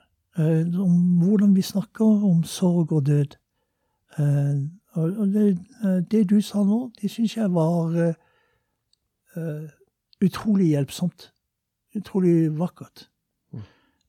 om 0.80 1.20
hvordan 1.20 1.56
vi 1.56 1.62
snakker 1.62 2.06
om 2.06 2.44
sorg 2.44 2.92
og 2.92 3.06
død. 3.06 3.36
Og 4.94 5.28
det, 5.28 5.60
eh, 5.84 6.00
det, 6.12 6.30
du 6.30 6.42
sa 6.42 6.64
nå, 6.64 6.92
det 7.02 7.12
syns 7.12 7.36
jeg 7.38 7.54
var 7.54 8.16
utrolig 10.24 10.68
hjelpsomt. 10.68 11.34
Utrolig 11.96 12.60
vakkert. 12.60 13.11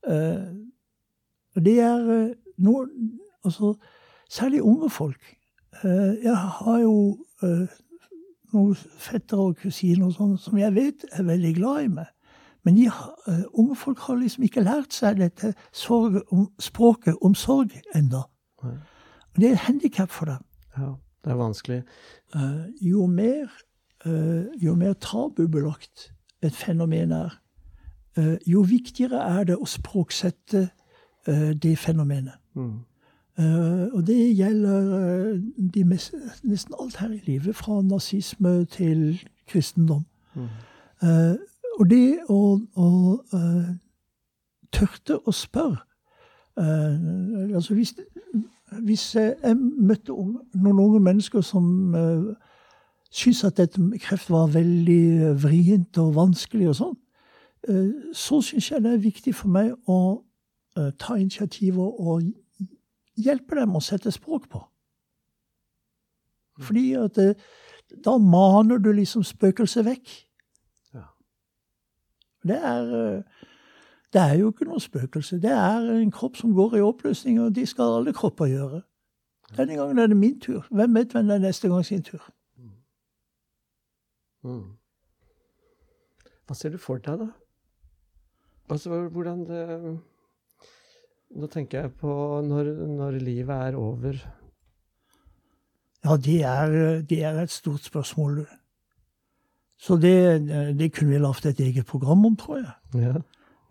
Og 0.08 1.64
det 1.64 1.76
er 1.80 2.08
uh, 2.08 2.30
noe 2.58 2.86
Altså, 3.42 3.74
særlig 4.30 4.60
unge 4.62 4.86
folk. 4.90 5.36
jeg 6.22 6.36
har 6.36 6.76
jo 6.78 7.18
noen 8.52 8.76
fettere 9.02 9.48
og 9.48 9.56
kusiner 9.58 10.06
og 10.06 10.12
sånn 10.14 10.36
som 10.38 10.60
jeg 10.60 10.74
vet 10.76 11.06
er 11.10 11.26
veldig 11.26 11.50
glad 11.56 11.80
i 11.82 11.88
meg. 11.96 12.12
Men 12.62 12.76
de, 12.78 12.86
unge 13.58 13.76
folk 13.80 14.04
har 14.06 14.20
liksom 14.20 14.46
ikke 14.46 14.62
lært 14.62 14.94
seg 14.94 15.18
dette 15.18 15.50
sorg, 15.74 16.20
om, 16.30 16.46
språket 16.62 17.18
om 17.18 17.34
sorg 17.34 17.74
ennå. 17.98 18.22
Det 19.34 19.48
er 19.48 19.56
et 19.56 19.66
handikap 19.66 20.12
for 20.14 20.30
dem. 20.30 20.46
Ja, 20.76 20.94
det 21.24 21.34
er 21.34 21.40
vanskelig. 21.40 21.82
Jo 22.78 23.08
mer, 23.10 23.50
jo 24.62 24.76
mer 24.78 24.94
tabubelagt 25.02 26.12
et 26.42 26.54
fenomen 26.54 27.12
er, 27.16 27.41
jo 28.46 28.62
viktigere 28.68 29.20
er 29.38 29.44
det 29.48 29.56
å 29.56 29.66
språksette 29.66 30.68
det 31.62 31.78
fenomenet. 31.78 32.34
Mm. 32.54 32.80
og 33.94 34.06
det 34.06 34.36
gjelder 34.36 35.38
de 35.74 35.84
mest, 35.84 36.14
nesten 36.44 36.74
alt 36.80 36.96
her 37.00 37.14
i 37.14 37.22
livet, 37.24 37.56
fra 37.56 37.78
nazisme 37.82 38.64
til 38.64 39.22
kristendom. 39.48 40.04
Mm. 40.34 40.48
og 41.78 41.90
det 41.90 42.18
å, 42.28 42.60
å 42.76 42.88
tørte 44.72 45.18
å 45.24 45.32
spørre 45.32 45.80
altså 47.54 47.74
hvis, 47.74 47.94
hvis 48.84 49.14
jeg 49.14 49.56
møtte 49.56 50.12
noen 50.12 50.78
unge 50.78 51.00
mennesker 51.00 51.40
som 51.40 51.94
syntes 53.12 53.44
at 53.44 53.56
dette 53.56 53.80
kreft 54.00 54.30
var 54.30 54.52
veldig 54.52 55.36
vrient 55.42 55.98
og 56.00 56.14
vanskelig 56.16 56.68
og 56.72 56.76
sånn, 56.76 56.98
så 58.14 58.40
syns 58.42 58.70
jeg 58.70 58.82
det 58.82 58.92
er 58.92 59.04
viktig 59.04 59.34
for 59.38 59.52
meg 59.54 59.72
å 59.86 59.98
uh, 60.78 60.90
ta 60.98 61.14
initiativ 61.14 61.78
og 61.78 62.24
hjelpe 63.14 63.58
dem 63.60 63.76
å 63.76 63.82
sette 63.84 64.10
språk 64.10 64.48
på. 64.50 64.62
Fordi 66.62 66.92
at 66.98 67.14
det, 67.16 67.36
da 68.04 68.16
maner 68.18 68.82
du 68.82 68.90
liksom 68.92 69.22
spøkelset 69.24 69.86
vekk. 69.86 70.12
Ja. 70.94 71.06
Det 72.42 72.58
er 72.58 73.22
det 74.12 74.20
er 74.20 74.34
jo 74.34 74.50
ikke 74.50 74.64
noe 74.68 74.80
spøkelse. 74.80 75.38
Det 75.40 75.50
er 75.50 75.86
en 75.94 76.10
kropp 76.12 76.36
som 76.36 76.52
går 76.52 76.76
i 76.76 76.80
oppløsning, 76.84 77.40
og 77.40 77.54
de 77.54 77.66
skal 77.66 77.94
alle 77.96 78.12
kropper 78.12 78.46
gjøre. 78.46 78.82
Denne 79.56 79.76
gangen 79.76 79.98
er 79.98 80.06
det 80.06 80.16
min 80.16 80.40
tur. 80.40 80.66
Hvem 80.70 80.94
vet 80.94 81.12
hvem 81.12 81.26
det 81.26 81.34
er 81.34 81.38
neste 81.38 81.68
gang 81.68 81.84
sin 81.84 82.02
tur? 82.02 82.20
Mm. 84.42 84.76
Hva 86.46 86.54
ser 86.54 86.74
du 86.74 86.78
for 86.78 87.00
deg, 87.00 87.18
da? 87.18 87.28
Altså, 88.72 89.02
hvordan 89.08 89.44
det 89.48 89.66
Nå 91.32 91.48
tenker 91.48 91.86
jeg 91.86 91.92
på 91.96 92.14
når, 92.44 92.66
når 92.92 93.14
livet 93.24 93.54
er 93.68 93.76
over. 93.80 94.18
Ja, 96.04 96.16
det 96.16 96.42
er, 96.44 96.74
det 97.08 97.22
er, 97.24 97.38
et 97.40 97.50
stort 97.50 97.86
spørsmål. 97.88 98.42
Så 99.80 99.96
det, 99.96 100.44
det 100.76 100.90
kunne 100.92 101.14
vi 101.14 101.22
lagd 101.22 101.46
et 101.48 101.60
eget 101.60 101.86
program 101.86 102.26
om, 102.26 102.36
tror 102.36 102.58
jeg. 102.60 102.74
Ja. 103.00 103.14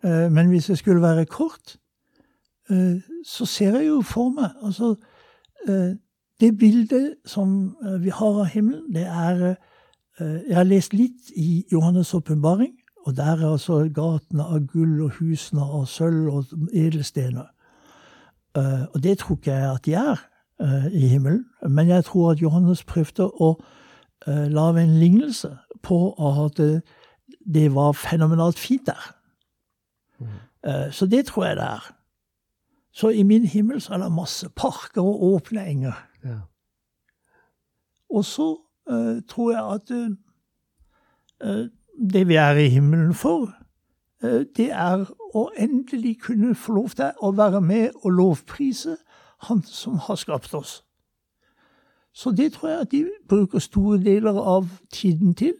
Eh, 0.04 0.32
men 0.32 0.48
hvis 0.48 0.68
jeg 0.68 0.78
skulle 0.78 1.02
være 1.02 1.24
kort, 1.24 1.76
eh, 2.70 3.00
så 3.26 3.46
ser 3.46 3.78
jeg 3.78 3.86
jo 3.86 4.00
for 4.02 4.30
meg 4.30 4.50
altså 4.62 4.94
eh, 5.68 5.94
Det 6.40 6.58
bildet 6.58 7.14
som 7.24 7.76
vi 8.00 8.08
har 8.10 8.40
av 8.40 8.46
himmelen, 8.50 8.94
det 8.94 9.06
er 9.06 9.54
Jeg 10.18 10.56
har 10.56 10.64
lest 10.64 10.92
litt 10.94 11.30
i 11.36 11.64
Johannes' 11.72 12.14
åpenbaring, 12.14 12.74
og 13.04 13.16
der 13.16 13.36
er 13.36 13.50
altså 13.52 13.88
gatene 13.94 14.44
av 14.44 14.66
gull 14.70 15.00
og 15.02 15.16
husene 15.18 15.62
av 15.62 15.86
sølv 15.90 16.28
og 16.30 16.52
edelstener. 16.72 17.48
Og 18.54 18.98
det 19.02 19.16
tror 19.18 19.36
ikke 19.36 19.52
jeg 19.52 19.70
at 19.72 19.84
de 19.84 19.94
er 19.94 20.22
i 20.92 21.08
himmelen, 21.08 21.46
men 21.68 21.88
jeg 21.88 22.04
tror 22.04 22.30
at 22.30 22.42
Johannes 22.42 22.84
prøvde 22.84 23.26
å 23.26 23.56
lage 24.26 24.84
en 24.84 24.94
lignelse 25.00 25.50
på 25.82 25.98
at 26.14 26.60
det 27.54 27.74
var 27.74 27.96
fenomenalt 27.98 28.58
fint 28.58 28.86
der. 28.86 29.08
Mm. 30.20 30.92
Så 30.92 31.06
det 31.10 31.26
tror 31.26 31.46
jeg 31.46 31.56
det 31.56 31.64
er. 31.64 31.90
Så 32.92 33.08
i 33.08 33.22
min 33.22 33.46
himmel 33.46 33.80
så 33.80 33.94
er 33.94 33.98
det 33.98 34.12
masse 34.12 34.48
parker 34.48 35.02
og 35.02 35.22
åpne 35.22 35.64
enger. 35.66 35.92
Ja. 36.24 36.38
Og 38.10 38.24
så 38.24 38.56
uh, 38.90 39.22
tror 39.28 39.52
jeg 39.52 39.64
at 39.74 39.90
uh, 41.40 41.66
det 42.10 42.28
vi 42.28 42.34
er 42.34 42.58
i 42.58 42.68
himmelen 42.68 43.14
for, 43.14 43.52
uh, 44.24 44.42
det 44.56 44.70
er 44.70 45.06
å 45.34 45.48
endelig 45.58 46.20
kunne 46.26 46.54
få 46.54 46.72
lov 46.72 46.96
til 46.98 47.12
å 47.22 47.32
være 47.36 47.60
med 47.60 47.90
og 48.02 48.10
lovprise 48.10 48.96
Han 49.42 49.62
som 49.66 49.96
har 49.98 50.14
skapt 50.14 50.54
oss. 50.54 50.84
Så 52.14 52.30
det 52.30 52.52
tror 52.52 52.68
jeg 52.68 52.80
at 52.80 52.90
de 52.90 53.00
bruker 53.28 53.58
store 53.58 53.98
deler 53.98 54.38
av 54.38 54.68
tiden 54.92 55.34
til. 55.34 55.54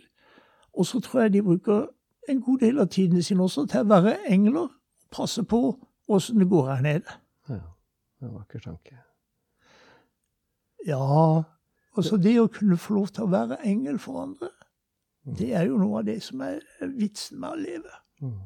Og 0.72 0.86
så 0.86 1.00
tror 1.00 1.20
jeg 1.20 1.32
de 1.32 1.42
bruker 1.42 1.86
en 2.28 2.42
god 2.42 2.58
del 2.58 2.78
av 2.78 2.86
tiden 2.86 3.22
sin 3.22 3.40
også 3.40 3.66
til 3.66 3.80
å 3.80 3.88
være 3.88 4.16
engler 4.30 4.60
og 4.60 4.70
passe 5.10 5.42
på 5.42 5.62
åssen 6.08 6.38
det 6.38 6.48
går 6.48 6.70
her 6.70 6.82
nede. 6.82 7.16
Ja, 7.48 7.54
det 8.20 8.26
er 8.26 8.28
en 8.28 8.34
vakker 8.34 8.60
tanke. 8.60 8.98
Ja, 10.86 11.42
altså 11.96 12.16
det 12.16 12.40
å 12.40 12.50
kunne 12.52 12.76
få 12.76 12.94
lov 12.94 13.12
til 13.14 13.26
å 13.26 13.32
være 13.32 13.60
engel 13.66 13.98
for 13.98 14.22
andre. 14.22 14.52
Det 15.22 15.52
er 15.54 15.68
jo 15.68 15.78
noe 15.78 16.00
av 16.00 16.08
det 16.08 16.18
som 16.24 16.42
er 16.46 16.62
vitsen 16.98 17.40
med 17.42 17.54
å 17.54 17.60
leve. 17.60 17.98
Mm. 18.22 18.40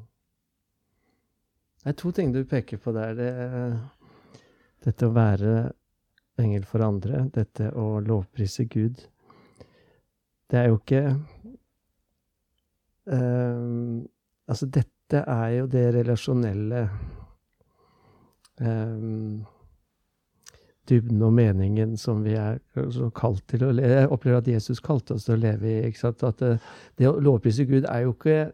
Det 1.82 1.92
er 1.92 1.98
to 2.00 2.12
ting 2.12 2.32
du 2.34 2.42
peker 2.48 2.80
på 2.82 2.92
der. 2.96 3.14
Det, 3.16 3.30
dette 4.84 5.08
å 5.08 5.14
være 5.14 5.54
engel 6.42 6.66
for 6.68 6.84
andre, 6.84 7.26
dette 7.32 7.70
å 7.72 8.00
lovprise 8.04 8.66
Gud. 8.68 9.00
Det 10.46 10.58
er 10.60 10.68
jo 10.68 10.80
ikke 10.80 11.04
Um, 13.06 14.08
altså, 14.48 14.66
dette 14.66 15.16
er 15.16 15.48
jo 15.48 15.66
det 15.70 15.84
relasjonelle 15.94 16.88
um, 18.60 19.44
dybden 20.88 21.22
og 21.26 21.34
meningen 21.36 21.96
som 22.00 22.22
vi 22.24 22.36
er 22.38 22.58
kalt 23.16 23.42
til 23.50 23.66
å 23.66 23.72
leve. 23.74 24.00
Jeg 24.00 24.10
opplever 24.14 24.40
at 24.40 24.48
Jesus 24.50 24.80
kalte 24.84 25.16
oss 25.16 25.26
til 25.26 25.36
å 25.36 25.42
leve 25.42 25.68
i. 25.70 25.76
ikke 25.88 26.02
sant? 26.04 26.24
At 26.26 26.40
det, 26.42 26.56
det 26.98 27.10
å 27.10 27.18
lovprise 27.22 27.66
Gud 27.68 27.88
er 27.90 28.06
jo 28.06 28.14
ikke 28.14 28.50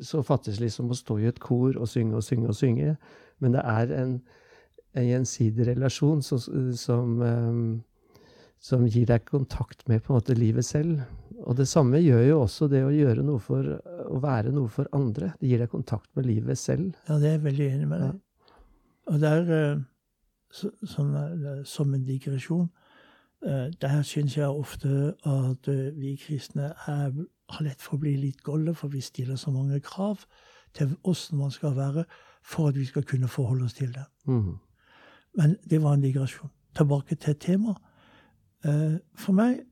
så 0.00 0.22
fattigslig 0.24 0.70
som 0.72 0.90
å 0.90 0.96
stå 0.96 1.18
i 1.20 1.28
et 1.30 1.40
kor 1.42 1.76
og 1.76 1.88
synge 1.88 2.18
og 2.18 2.24
synge 2.24 2.50
og 2.50 2.56
synge, 2.56 2.94
men 3.40 3.56
det 3.56 3.64
er 3.68 3.92
en, 3.98 4.14
en 4.96 5.06
gjensidig 5.06 5.66
relasjon 5.68 6.22
som, 6.24 6.40
som, 6.76 7.12
som, 8.60 8.86
gir 8.88 9.08
deg 9.10 9.26
kontakt 9.28 9.86
med 9.88 10.02
på 10.04 10.12
en 10.12 10.20
måte 10.20 10.36
livet 10.38 10.66
selv. 10.66 11.02
Og 11.40 11.56
det 11.56 11.68
samme 11.68 12.00
gjør 12.02 12.24
jo 12.26 12.40
også 12.42 12.68
det 12.72 12.82
å 12.84 12.92
gjøre 12.92 13.24
noe 13.24 13.40
for 13.44 13.64
å 13.64 14.20
være 14.20 14.52
noe 14.52 14.68
for 14.72 14.88
andre. 14.96 15.32
Det 15.40 15.52
gir 15.52 15.62
deg 15.62 15.72
kontakt 15.72 16.10
med 16.16 16.28
livet 16.28 16.60
selv. 16.60 16.92
Ja, 17.08 17.16
det 17.20 17.30
er 17.30 17.38
jeg 17.38 17.46
veldig 17.46 17.70
enig 17.76 17.88
med 17.88 18.04
deg. 18.04 18.18
Ja. 18.18 18.26
Og 19.10 19.22
der 19.22 19.48
sånn, 20.50 21.14
eh, 21.16 21.64
som 21.64 21.94
en 21.94 22.04
digresjon. 22.04 22.70
det 23.42 23.80
der 23.80 24.02
syns 24.02 24.36
jeg 24.36 24.48
ofte 24.48 25.14
at 25.24 25.68
eh, 25.68 25.94
vi 25.96 26.16
kristne 26.16 26.74
er, 26.86 27.12
har 27.48 27.62
lett 27.64 27.80
for 27.80 27.96
å 27.96 28.00
bli 28.00 28.16
litt 28.16 28.42
golde, 28.42 28.74
for 28.74 28.88
vi 28.88 29.00
stiller 29.00 29.36
så 29.36 29.50
mange 29.50 29.80
krav 29.80 30.26
til 30.74 30.96
åssen 31.04 31.38
man 31.38 31.50
skal 31.50 31.76
være 31.76 32.04
for 32.44 32.68
at 32.68 32.76
vi 32.76 32.84
skal 32.84 33.02
kunne 33.02 33.28
forholde 33.28 33.64
oss 33.64 33.74
til 33.74 33.94
det. 33.94 34.04
Mm. 34.26 34.58
Men 35.34 35.56
det 35.70 35.82
var 35.82 35.94
en 35.94 36.02
digresjon. 36.02 36.50
Tilbake 36.76 37.14
til 37.14 37.34
temaet. 37.34 37.76
For 39.16 39.32
meg 39.32 39.64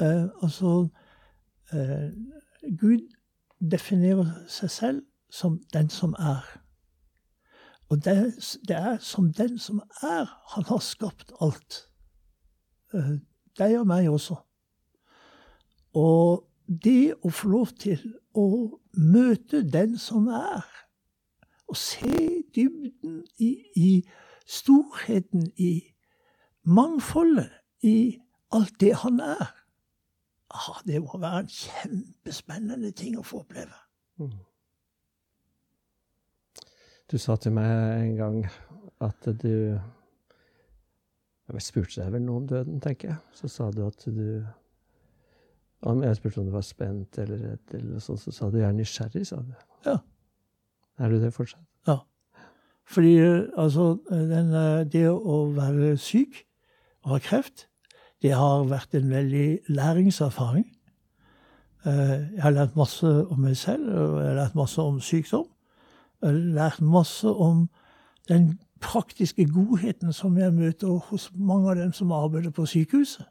Altså 0.00 0.88
Gud 2.80 3.00
definerer 3.60 4.44
seg 4.48 4.70
selv 4.70 5.02
som 5.30 5.60
den 5.72 5.88
som 5.88 6.14
er. 6.18 6.44
Og 7.90 8.04
det, 8.04 8.34
det, 8.68 8.76
er 8.76 8.98
som 8.98 9.32
den 9.32 9.58
som 9.58 9.82
er. 10.02 10.28
Han 10.54 10.64
har 10.64 10.78
skapt 10.78 11.32
alt. 11.40 11.88
Uh, 12.94 13.18
deg 13.58 13.78
og 13.80 13.86
meg 13.86 14.08
også. 14.10 14.36
Og 15.98 16.46
det 16.70 17.14
å 17.26 17.32
få 17.34 17.50
lov 17.50 17.72
til 17.82 18.02
å 18.38 18.46
møte 18.94 19.64
den 19.66 19.96
som 19.98 20.28
er, 20.30 20.66
og 21.70 21.78
se 21.78 22.42
dybden 22.54 23.24
i, 23.42 23.50
i 23.74 23.90
storheten, 24.46 25.50
i 25.58 25.82
mangfoldet, 26.62 27.50
i 27.82 28.20
alt 28.54 28.74
det 28.82 28.94
han 29.02 29.20
er, 29.22 29.50
ah, 30.50 30.78
det 30.86 31.02
må 31.02 31.18
være 31.18 31.44
en 31.44 31.52
kjempespennende 31.54 32.90
ting 32.94 33.18
å 33.18 33.26
få 33.26 33.42
oppleve. 33.44 33.78
Mm. 34.18 34.34
Du 37.10 37.18
sa 37.18 37.34
til 37.42 37.50
meg 37.50 37.66
en 38.04 38.12
gang 38.14 38.36
at 39.02 39.26
du 39.42 39.80
Jeg 41.50 41.62
spurte 41.64 41.96
deg 41.98 42.12
vel 42.14 42.22
noe 42.22 42.38
om 42.38 42.46
døden, 42.46 42.76
tenker 42.78 43.08
jeg. 43.08 43.16
Så 43.34 43.48
sa 43.50 43.70
du 43.74 43.82
at 43.82 44.04
du 44.06 44.46
om 45.82 46.04
Jeg 46.04 46.16
spurte 46.20 46.38
om 46.38 46.46
du 46.46 46.52
var 46.54 46.62
spent 46.62 47.18
eller 47.18 47.40
redd, 47.48 47.74
eller 47.74 47.98
sånt, 48.04 48.20
så 48.22 48.30
sa 48.30 48.50
du 48.50 48.60
jeg 48.60 48.68
er 48.68 48.76
nysgjerrig, 48.76 49.24
sa 49.26 49.40
du. 49.42 49.50
Ja. 49.86 49.96
Er 51.00 51.10
du 51.10 51.18
det 51.18 51.32
fortsatt? 51.34 51.64
Ja. 51.88 51.98
Fordi 52.84 53.16
altså 53.56 53.96
den, 54.10 54.52
Det 54.92 55.08
å 55.10 55.42
være 55.56 55.96
syk 55.98 56.44
og 57.02 57.16
ha 57.16 57.18
kreft, 57.24 57.66
det 58.22 58.36
har 58.36 58.68
vært 58.68 58.94
en 58.94 59.10
veldig 59.10 59.58
læringserfaring. 59.72 60.66
Eh, 61.88 62.18
jeg 62.36 62.42
har 62.42 62.52
lært 62.52 62.76
masse 62.76 63.06
om 63.08 63.40
meg 63.40 63.56
selv, 63.56 63.88
og 63.88 64.20
jeg 64.20 64.28
har 64.28 64.36
lært 64.44 64.58
masse 64.58 64.82
om 64.82 65.00
sykdom. 65.00 65.48
Lært 66.22 66.80
masse 66.80 67.28
om 67.28 67.68
den 68.28 68.58
praktiske 68.80 69.46
godheten 69.48 70.12
som 70.12 70.38
jeg 70.38 70.52
møter 70.52 70.88
hos 70.88 71.30
mange 71.34 71.70
av 71.70 71.76
dem 71.76 71.92
som 71.92 72.12
arbeider 72.12 72.50
på 72.50 72.66
sykehuset. 72.66 73.26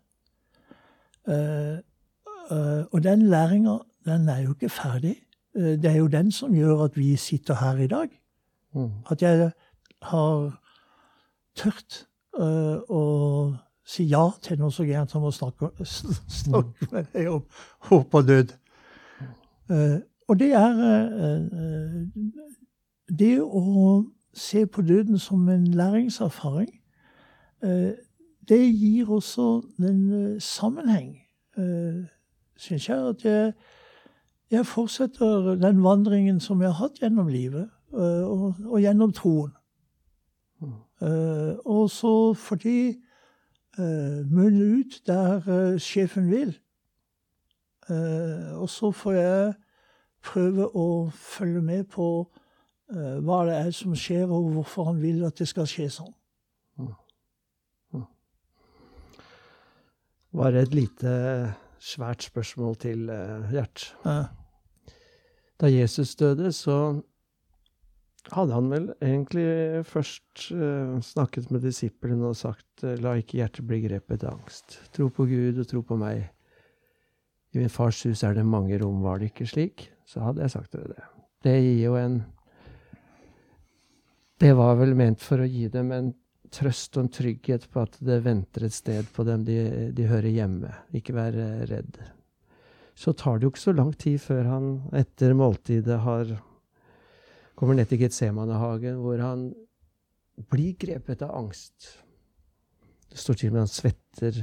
Uh, 1.27 1.77
uh, 2.51 2.83
og 2.91 3.03
den 3.03 3.21
læringa, 3.29 3.77
den 4.05 4.29
er 4.29 4.39
jo 4.39 4.49
ikke 4.49 4.69
ferdig. 4.69 5.15
Uh, 5.55 5.61
det 5.81 5.85
er 5.85 5.97
jo 5.97 6.07
den 6.07 6.31
som 6.31 6.53
gjør 6.53 6.83
at 6.83 6.97
vi 6.97 7.15
sitter 7.15 7.55
her 7.55 7.77
i 7.77 7.87
dag. 7.87 8.09
Mm. 8.73 8.91
At 9.11 9.21
jeg 9.21 9.51
har 10.01 10.61
tørt 11.55 12.05
å 12.39 12.99
si 13.83 14.05
ja 14.07 14.21
til 14.41 14.59
noe 14.61 14.71
så 14.71 14.85
gærent 14.87 15.11
som 15.11 15.25
å 15.27 15.31
snakke, 15.33 15.71
snakke 16.41 16.87
med 16.91 17.09
deg 17.13 17.27
om 17.33 17.41
håp 17.89 18.15
og 18.15 18.27
død. 18.27 18.53
og 20.29 20.39
det 20.39 20.51
er 20.53 20.77
det 23.09 23.41
å 23.41 24.05
se 24.33 24.65
på 24.65 24.81
døden 24.81 25.19
som 25.19 25.49
en 25.49 25.67
læringserfaring, 25.67 26.81
eh, 27.63 27.91
det 28.49 28.79
gir 28.79 29.09
også 29.11 29.61
en 29.79 30.11
eh, 30.11 30.41
sammenheng, 30.41 31.17
eh, 31.57 32.05
syns 32.57 32.89
jeg. 32.89 33.07
At 33.07 33.25
jeg, 33.25 33.53
jeg, 34.51 34.65
fortsetter 34.65 35.55
den 35.55 35.83
vandringen 35.83 36.39
som 36.39 36.61
jeg 36.61 36.69
har 36.69 36.87
hatt 36.87 37.01
gjennom 37.01 37.27
livet, 37.27 37.69
og, 37.91 38.55
og 38.65 38.81
gjennom 38.81 39.13
troen. 39.13 39.51
Mm. 40.61 40.73
Og 41.65 41.89
så 41.89 42.33
får 42.33 42.55
de 42.55 42.95
munne 44.29 44.79
ut 44.79 44.99
der 45.07 45.77
sjefen 45.81 46.29
vil. 46.29 46.51
Og 48.59 48.69
så 48.69 48.91
får 48.91 49.13
jeg 49.13 49.53
prøve 50.21 50.67
å 50.77 51.09
følge 51.15 51.61
med 51.61 51.87
på 51.89 52.29
hva 52.89 53.43
det 53.45 53.57
er 53.59 53.73
som 53.75 53.93
skjer, 53.97 54.25
og 54.33 54.49
hvorfor 54.55 54.87
han 54.89 55.01
vil 55.01 55.21
at 55.27 55.37
det 55.37 55.45
skal 55.49 55.67
skje 55.69 55.89
sånn. 55.93 56.15
Bare 60.29 60.61
et 60.61 60.75
lite, 60.77 61.11
svært 61.81 62.27
spørsmål 62.27 62.75
til 62.77 63.07
uh, 63.09 63.49
Gjert. 63.49 63.87
Ja. 64.05 64.27
Da 65.59 65.69
Jesus 65.71 66.13
døde, 66.19 66.51
så 66.53 66.99
hadde 68.29 68.53
han 68.53 68.69
vel 68.69 68.85
egentlig 69.01 69.85
først 69.89 70.51
uh, 70.53 70.99
snakket 71.01 71.49
med 71.51 71.65
disiplene 71.65 72.29
og 72.29 72.37
sagt 72.37 72.85
la 73.01 73.15
ikke 73.17 73.39
hjertet 73.39 73.65
bli 73.67 73.81
grepet 73.87 74.23
av 74.27 74.37
angst. 74.37 74.77
Tro 74.93 75.09
på 75.09 75.25
Gud 75.31 75.63
og 75.63 75.67
tro 75.71 75.81
på 75.81 75.97
meg. 75.97 76.27
I 77.49 77.63
min 77.63 77.73
fars 77.73 78.03
hus 78.05 78.21
er 78.21 78.37
det 78.37 78.45
mange 78.45 78.77
rom, 78.77 79.01
var 79.01 79.17
det 79.17 79.31
ikke 79.31 79.49
slik? 79.49 79.87
Så 80.05 80.21
hadde 80.21 80.45
jeg 80.45 80.53
sagt 80.53 80.77
det. 80.77 81.07
Det 81.41 81.57
gir 81.57 81.87
jo 81.87 81.95
en 81.97 82.21
det 84.39 84.53
var 84.55 84.77
vel 84.79 84.95
ment 84.97 85.21
for 85.23 85.43
å 85.43 85.47
gi 85.47 85.67
dem 85.71 85.91
en 85.95 86.13
trøst 86.53 86.97
og 86.97 87.05
en 87.05 87.11
trygghet 87.13 87.67
på 87.69 87.83
at 87.83 87.97
det 88.03 88.21
venter 88.25 88.65
et 88.65 88.73
sted 88.73 89.09
på 89.13 89.25
dem 89.27 89.43
de, 89.45 89.57
de 89.95 90.07
hører 90.09 90.31
hjemme. 90.33 90.71
Ikke 90.95 91.15
være 91.17 91.67
redd. 91.69 91.99
Så 92.99 93.13
tar 93.15 93.37
det 93.37 93.47
jo 93.47 93.53
ikke 93.53 93.67
så 93.67 93.75
lang 93.75 93.91
tid 93.99 94.19
før 94.23 94.47
han 94.49 94.69
etter 94.97 95.35
måltidet 95.37 95.99
har 96.03 96.31
kommer 97.59 97.75
ned 97.75 97.89
til 97.91 97.99
Getsemanehagen, 97.99 99.01
hvor 99.03 99.19
han 99.19 99.49
blir 100.47 100.77
grepet 100.79 101.25
av 101.25 101.35
angst. 101.35 101.89
Det 103.11 103.19
står 103.19 103.39
til 103.39 103.51
og 103.51 103.57
med 103.57 103.65
han 103.65 103.71
svetter 103.73 104.37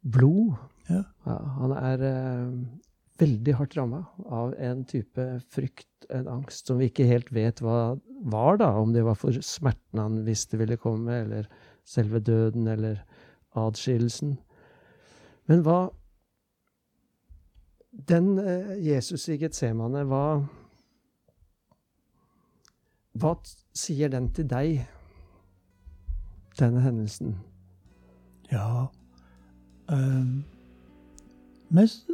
blod. 0.00 0.56
Ja. 0.88 1.02
Ja, 1.26 1.36
han 1.58 1.74
er 1.76 2.04
eh, 2.08 2.54
veldig 3.20 3.54
hardt 3.58 3.76
ramma 3.78 4.02
av 4.24 4.54
en 4.60 4.82
type 4.88 5.24
frykt, 5.52 5.88
en 6.12 6.28
angst, 6.30 6.66
som 6.68 6.80
vi 6.80 6.90
ikke 6.90 7.08
helt 7.08 7.30
vet 7.34 7.62
hva 7.64 7.96
var, 8.30 8.58
da. 8.60 8.70
Om 8.78 8.92
det 8.94 9.04
var 9.06 9.18
for 9.18 9.36
smerten 9.44 10.02
han 10.02 10.20
visste 10.26 10.60
ville 10.60 10.78
komme, 10.80 11.22
eller 11.24 11.48
selve 11.86 12.20
døden, 12.20 12.68
eller 12.68 13.02
adskillelsen. 13.56 14.36
Men 15.46 15.64
hva 15.66 15.78
Den 17.96 18.36
eh, 18.38 18.74
Jesus 18.84 19.22
i 19.32 19.38
Getsemane, 19.40 20.02
hva 20.04 20.44
Hva 23.16 23.30
sier 23.72 24.10
den 24.12 24.28
til 24.36 24.44
deg, 24.50 24.82
denne 26.60 26.82
hendelsen? 26.84 27.38
Ja 28.52 28.90
um, 29.88 30.44
mest 31.68 32.10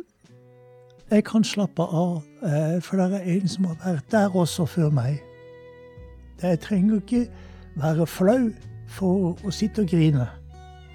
jeg 1.13 1.25
kan 1.25 1.45
slappe 1.45 1.83
av, 1.83 2.23
eh, 2.43 2.81
for 2.81 2.97
det 2.97 3.21
er 3.21 3.27
en 3.35 3.49
som 3.49 3.65
har 3.65 3.77
vært 3.85 4.11
der 4.11 4.37
også 4.37 4.65
før 4.67 4.91
meg. 4.91 5.21
Jeg 6.43 6.61
trenger 6.61 7.01
ikke 7.01 7.27
være 7.77 8.07
flau 8.07 8.51
for 8.89 9.37
å 9.45 9.51
sitte 9.51 9.85
og 9.85 9.89
grine. 9.89 10.27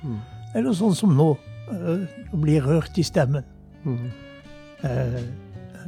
Mm. 0.04 0.18
Eller 0.56 0.74
sånn 0.74 0.96
som 0.96 1.14
nå, 1.18 1.30
å 1.38 1.94
eh, 1.94 2.18
bli 2.34 2.58
rørt 2.64 2.98
i 2.98 3.06
stemmen. 3.06 3.46
Mm. 3.84 4.10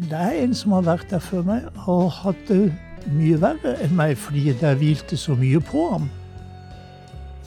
Det 0.09 0.17
er 0.17 0.37
en 0.43 0.53
som 0.55 0.71
har 0.77 0.85
vært 0.87 1.09
der 1.11 1.19
før 1.19 1.43
meg 1.45 1.65
og 1.87 2.07
hatt 2.21 2.39
det 2.47 2.71
mye 3.11 3.37
verre 3.41 3.75
enn 3.83 3.93
meg 3.97 4.15
fordi 4.17 4.53
det 4.61 4.71
hvilte 4.79 5.17
så 5.19 5.35
mye 5.37 5.59
på 5.61 5.89
ham. 5.91 6.09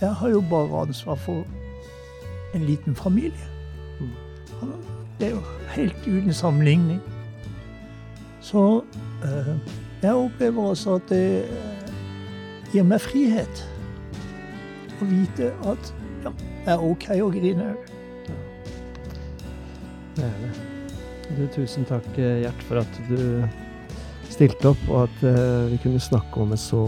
Jeg 0.00 0.12
har 0.18 0.34
jo 0.34 0.42
bare 0.50 0.86
ansvar 0.86 1.14
for 1.14 1.46
en 2.54 2.66
liten 2.66 2.94
familie. 2.94 3.48
Mm. 4.00 4.91
Det 5.18 5.28
er 5.28 5.30
jo 5.30 5.42
helt 5.74 6.06
uten 6.06 6.32
sammenligning. 6.32 7.00
Så 8.40 8.82
øh, 9.24 9.56
jeg 10.02 10.14
opplever 10.14 10.62
også 10.62 10.94
at 10.94 11.08
det 11.08 11.44
øh, 11.44 11.92
gir 12.72 12.86
meg 12.88 13.00
frihet 13.00 13.62
å 15.00 15.06
vite 15.06 15.52
at 15.68 15.92
det 16.22 16.32
er 16.66 16.82
ok 16.82 17.08
å 17.20 17.30
grine 17.34 17.72
òg. 17.72 17.88
Det 20.16 20.26
er 20.26 20.36
det. 20.42 20.52
Du, 21.32 21.46
tusen 21.54 21.86
takk, 21.88 22.06
Gjert, 22.16 22.66
for 22.68 22.82
at 22.82 22.98
du 23.08 23.46
stilte 24.30 24.72
opp, 24.74 24.82
og 24.90 25.06
at 25.06 25.22
vi 25.72 25.78
kunne 25.80 26.00
snakke 26.02 26.42
om 26.42 26.52
en 26.52 26.60
så 26.60 26.82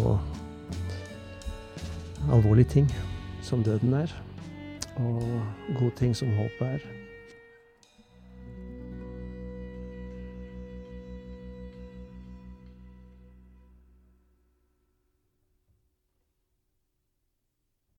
alvorlig 2.33 2.66
ting 2.68 2.91
som 3.43 3.64
døden 3.64 3.95
er. 3.95 4.12
Og 4.97 5.22
gode 5.79 5.97
ting 5.97 6.16
som 6.16 6.29
håpet 6.37 6.77
er. 6.77 7.04